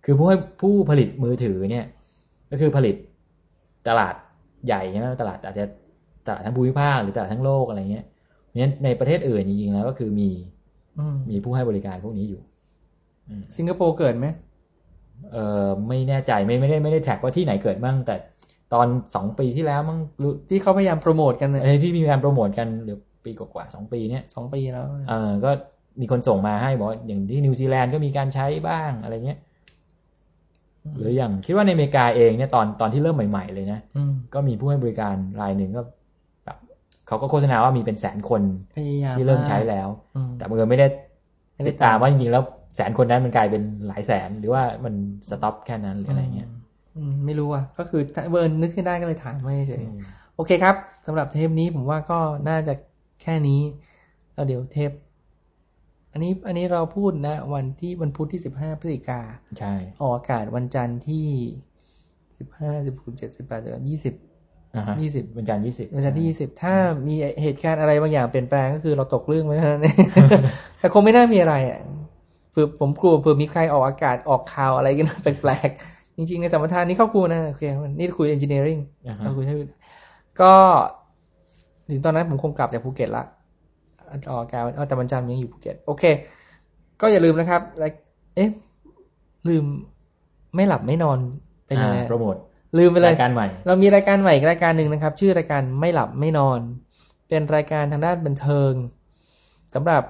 [0.06, 1.86] คือผู้ให้ผู้ผลิตมือถือเนี่ย
[2.52, 2.96] ก็คือผลิต
[3.88, 4.16] ตลาด
[4.66, 5.66] ใหญ่ใช่ไหมตลาดอาจจะ
[6.28, 8.06] ตลาดทั้งภูมิภาคหรือตลาดทั้งโลกอะไรเงี้ย
[8.46, 10.30] เพราะฉะนั้นในประเทศอื่นจริงๆแล้วก็คือมี
[11.00, 12.42] อืมมีผู้ให้บริการพวกนี้อยู่
[13.30, 14.28] อืมสิงคโปร์เกิดไหม
[15.32, 18.16] เออไม่แน่ใจไม่ไม่ได้ไม่ได้แท็กว่าที่ไหนเกิดมั่งแต่
[18.74, 25.52] ตอนสองปีที่แล้วมั่งรู้ที่เขาพยายามโปรโมทกันเนี่ยเอ้ยที่มีการโปรโมทกันหรือปีกว่าๆสองปีเนี้ยสองปีแล้วเออก็
[26.02, 29.40] มีคนส่งมาให้บอกว่าอย่างที่นิวซีแลนด์ก็มีการใช้บ้างอะไรเงี้ย
[30.98, 35.97] หรืออย่างคิดว่าในอเมริกาเองเนี่ยตอนตอนที่เริ่มใหม่ ๆ เลยนะอืมก็มีผู้ให้บริการรายหนึ่งก็แบบ
[37.08, 38.42] เขาก็โฆษณาว่ามีเป็นแสนคน
[38.76, 40.88] พยายามที่เริ่มใช้มากแล้วอืมแต่บังเอิญไม่ได้
[41.56, 42.44] ไม่ได้ติดตามว่าจริงๆแล้ว
[42.76, 44.94] แสนคนนั้นมันกลายเป็นหลายแสนหรือว่ามัน
[45.30, 46.50] stop แค่นั้นหรืออะไรเงี้ย
[46.96, 48.02] อืมไม่รู้อะ ก็คือ
[48.32, 50.00] เผอิญนึกขึ้นได้ก็เลยถามไปเฉยอืม
[50.36, 52.74] โอเคครับสำหรับเทปนี้ผมว่าก็น่าจะ
[53.22, 53.62] แค่นี้
[54.34, 54.92] แล้วเดี๋ยวเทป
[56.12, 59.22] อันนี้อันนี้เราพูดนะ วันที่วันพุธที่สิบห้าพฤศจิกา
[59.60, 61.26] ใช่ออกอากาศวันจันทร์ที่
[62.38, 64.27] สิบห้าสิบหกเจ็ดสิบแปดสิบยี่สิบอ่าฮะ
[65.02, 66.74] ยี่สิบวันจันทร์ยี่สิบวันจันทร์ที่ยี่สิบถ้า
[67.08, 69.98] มีเหตุการณ์อะไรบางอย่างเปลี่ยนแปลงก็คือเราตกเรื่องไว้เท่านั้นเอง
[70.80, 71.80] แต่คงไม่น่ามีอะไรอะ
[72.52, 77.64] เผื่อผมกลัวเผื่อมีใครออกอากาศออกข่าวอะไรกันแปลกๆจริง ๆ ในสัมปทานนี้เข้าครูนะโอเค
[78.00, 79.56] นี่คุย engineering อ่าฮะเราคุยให้
[80.42, 80.54] ก็
[81.90, 83.24] ถึงตอนนั้นผมคงกลับจากภูเก็ตละ
[84.30, 86.04] ออกอากาศเอาแต่วันจันทร์ยังอยู่ภูเก็ตโอเค
[87.02, 87.92] ก็อย่าลืมนะครับแล้ว
[88.36, 88.50] เอ๊ะ
[89.48, 89.66] ลืม
[90.56, 91.20] ไม่หลับไม่นอน
[91.68, 92.36] เป็นยังไงอ่าโปรโมท
[92.78, 96.60] ลืมไปเลยรายการใหม่ เรามีรายการใหม่อีกรายการหนึ่งนะครับ ชื่อรายการไม่หลับไม่นอน
[97.28, 98.74] เป็นรายการทางด้านบันเทิง
[99.74, 100.04] สำหรับ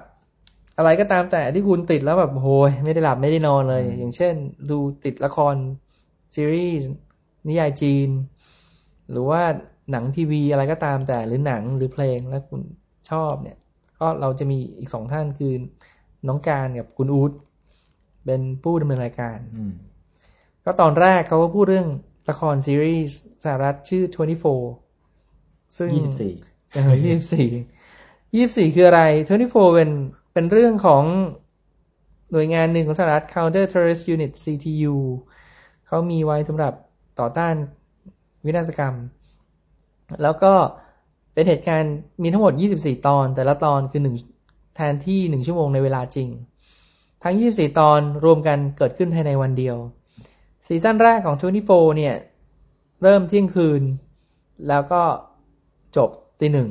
[0.78, 4.34] อะไรก็ตามแต่ที่คุณติดแล้วแบบโหยไม่ได้หลับไม่ได้นอนเลยอืมอย่างเช่น
[4.70, 5.54] ดูติดละคร
[6.34, 6.88] ซีรีส์
[7.48, 8.08] นิยายจีน
[9.10, 9.42] หรือว่า
[9.90, 12.60] หนังทีวีอะไรก็ตามแต่หรือหนังหรือเพลงแล้วคุณ
[13.10, 13.58] ชอบเนี่ย
[13.98, 15.52] ก็เราจะมีอีกสองท่านคือ
[16.26, 17.32] น้องการกับคุณอู๊ด
[18.24, 19.72] เป็นผู้ดำเนินรายการอืม
[20.64, 21.88] ก็ตอนแรกเขาก็พูดเรื่อง
[22.28, 24.04] ละครซีรีส์สหรัฐชื่อ
[24.88, 26.32] 24 ซึ่งยี่สิบสี่
[26.72, 26.92] เออ
[27.64, 29.02] 24 24 คืออะไร
[29.38, 29.90] 24 เป็น
[30.32, 31.04] เป็นเรื่องของ
[32.32, 34.94] หน่วยงานหนึ่งของสหรัฐ Counter Terrorist Unit CTU
[35.86, 36.72] เขามีไว้สำหรับ
[37.20, 37.54] ต่อต้าน
[38.44, 38.94] วินาศกรรม
[40.22, 40.52] แล้วก็
[41.32, 44.16] เป็นเหตุการณ์มีทั้งหมด 24 ตอน แต่ละตอนคือหนึ่ง
[44.76, 46.28] แทนที่หนึ่งชั่วโมงในเวลาจริง
[47.22, 49.76] ทั้ง 24 ตอนรวมกันเกิดขึ้นภายในวันเดียว
[50.68, 52.14] ซีซั่นแรกของ 24 เนี่ย
[53.02, 53.82] เริ่มเที่ยงคืน
[54.68, 55.02] แล้วก็
[55.96, 56.10] จบ
[56.40, 56.70] ตีหนึ่ง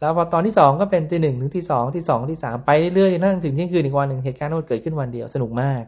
[0.00, 5.82] แล้วพอตอนที่สองก็เป็นตีหนึ่งถึงที่สองที่สองที่สามไปเรื่อยๆนั่งถึงเที่ยงคืนอีกวันหนึ่งเหตุการณ์ทั้งหมดเกิดขึ้นวันเดียวสนุกมาก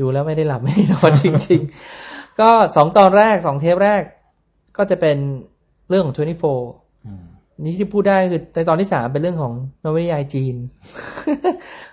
[0.00, 1.60] ดูแล้วไม่ได้หลับไม่ได้นอนจริง
[2.00, 4.02] ๆ ก็สองตอนแรกสองเทปแรก
[4.76, 5.16] ก็จะเป็น
[5.88, 6.22] เรื่องของ 24
[7.60, 9.52] นี่ที่พูดได้คือในตอนที่สามเป็นเรื่องของ
[9.84, 10.54] นวนิยายจีน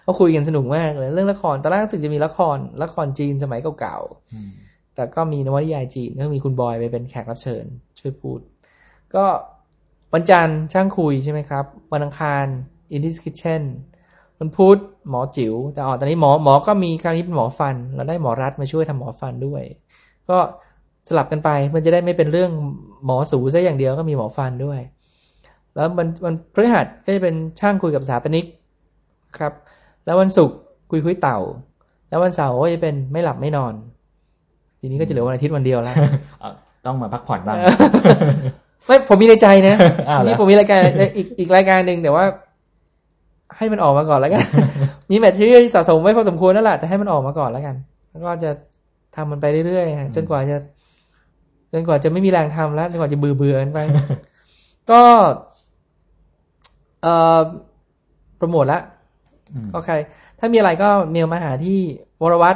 [0.04, 7.64] เขาคุยกันสนุกมากเลยเรื่องละครตอนแรกรู้สึกจะมีละครละครจีนสมัยเก่าๆ แต่ก็มีนวนิยายจีนก็มีคุณบอยไปเป็นแขกรับเชิญ
[8.00, 8.40] ช่วยพูด
[9.16, 9.26] ก็
[10.14, 12.46] วันจันทร์ช่างคุยใช่ไหมครับ วันอังคาร
[12.96, 13.62] Indies Kitchen
[14.40, 14.78] วันพุธ
[15.10, 19.64] หมอจิ๋วแต่อ๋อตอนนี้หมอหมอก็มีคราวนี้เป็นหมอฟัน เราได้หมอรัฐมาช่วยทำหมอฟันด้วย
[20.30, 20.38] ก็
[21.08, 22.52] สลับกันไปมันจะได้ไม่เป็นเรื่อง
[23.06, 24.80] หมอสูซะอย่างเดียวก็มีหมอฟันด้วย
[25.76, 28.46] แล้วมันมันพฤหัสก็จะเป็นช่างคุยกับสถาปนิก
[29.38, 29.54] ครับ
[30.06, 30.58] แล้ววันศุกร์
[30.92, 31.40] คุยคุยเต่า
[32.10, 33.74] แล้ววันเสาร์ก็จะเป็นไม่หลับไม่นอน
[34.82, 35.96] ทีนี้ก็จะเหลือวันอาทิตย์วันเดียวแล้ว
[36.42, 36.52] เอา
[36.86, 37.58] ต้องมาพักผ่อนบ้าง
[38.88, 39.76] ไม่ผมมีในใจนะ
[40.10, 40.80] อ้าวเหรอนี่ผมมีรายการ
[41.18, 42.24] อีกอีกรายการหนึ่งแต่ว่า
[43.58, 44.44] ให้มันออกมาก่อนแล้วกัน
[45.12, 47.76] มีแมทเทียลที่สะสมไว้พอสมควรนั่นแหละแต่ให้มันออกมาก่อนแล้วกัน
[48.12, 48.52] แล้วก็จะ
[49.16, 50.58] ทำมันไปเรื่อยๆฮะจนกว่าจะ
[51.74, 53.80] จนกว่าจะไม่มีแรงทำแล้วจนกว่าจะเบื่อเบื่อๆกันไป
[54.92, 55.02] ก็
[57.04, 57.40] เอ่อ
[58.38, 58.80] โปรโมทละ
[59.54, 59.90] อืมโอเค
[60.40, 61.80] ถ้ามีอะไรก็เมลมาหาที่
[62.22, 62.56] วรวัต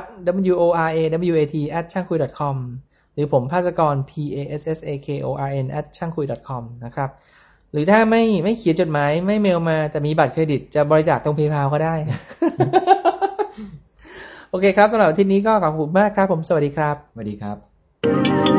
[0.51, 0.99] w o r a
[1.35, 2.57] w a t at ช่างคุย com
[3.13, 7.09] หรือผมภาสกร p a s s a k o r n at ช่างคุย com นะครับ
[7.71, 11.95] หรือถ้าไม่ไม่เขียนจดหมาย ไม่เมลมา แต่มีบัตรเครดิตจะบริจาคตรงเพย์พาก็ได้
[14.49, 18.54] โอเคครับสำหรับอาทิตย์นี้ก็ขอบคุณมากครับ ผมสวัสดีครับ สวัสดีครับ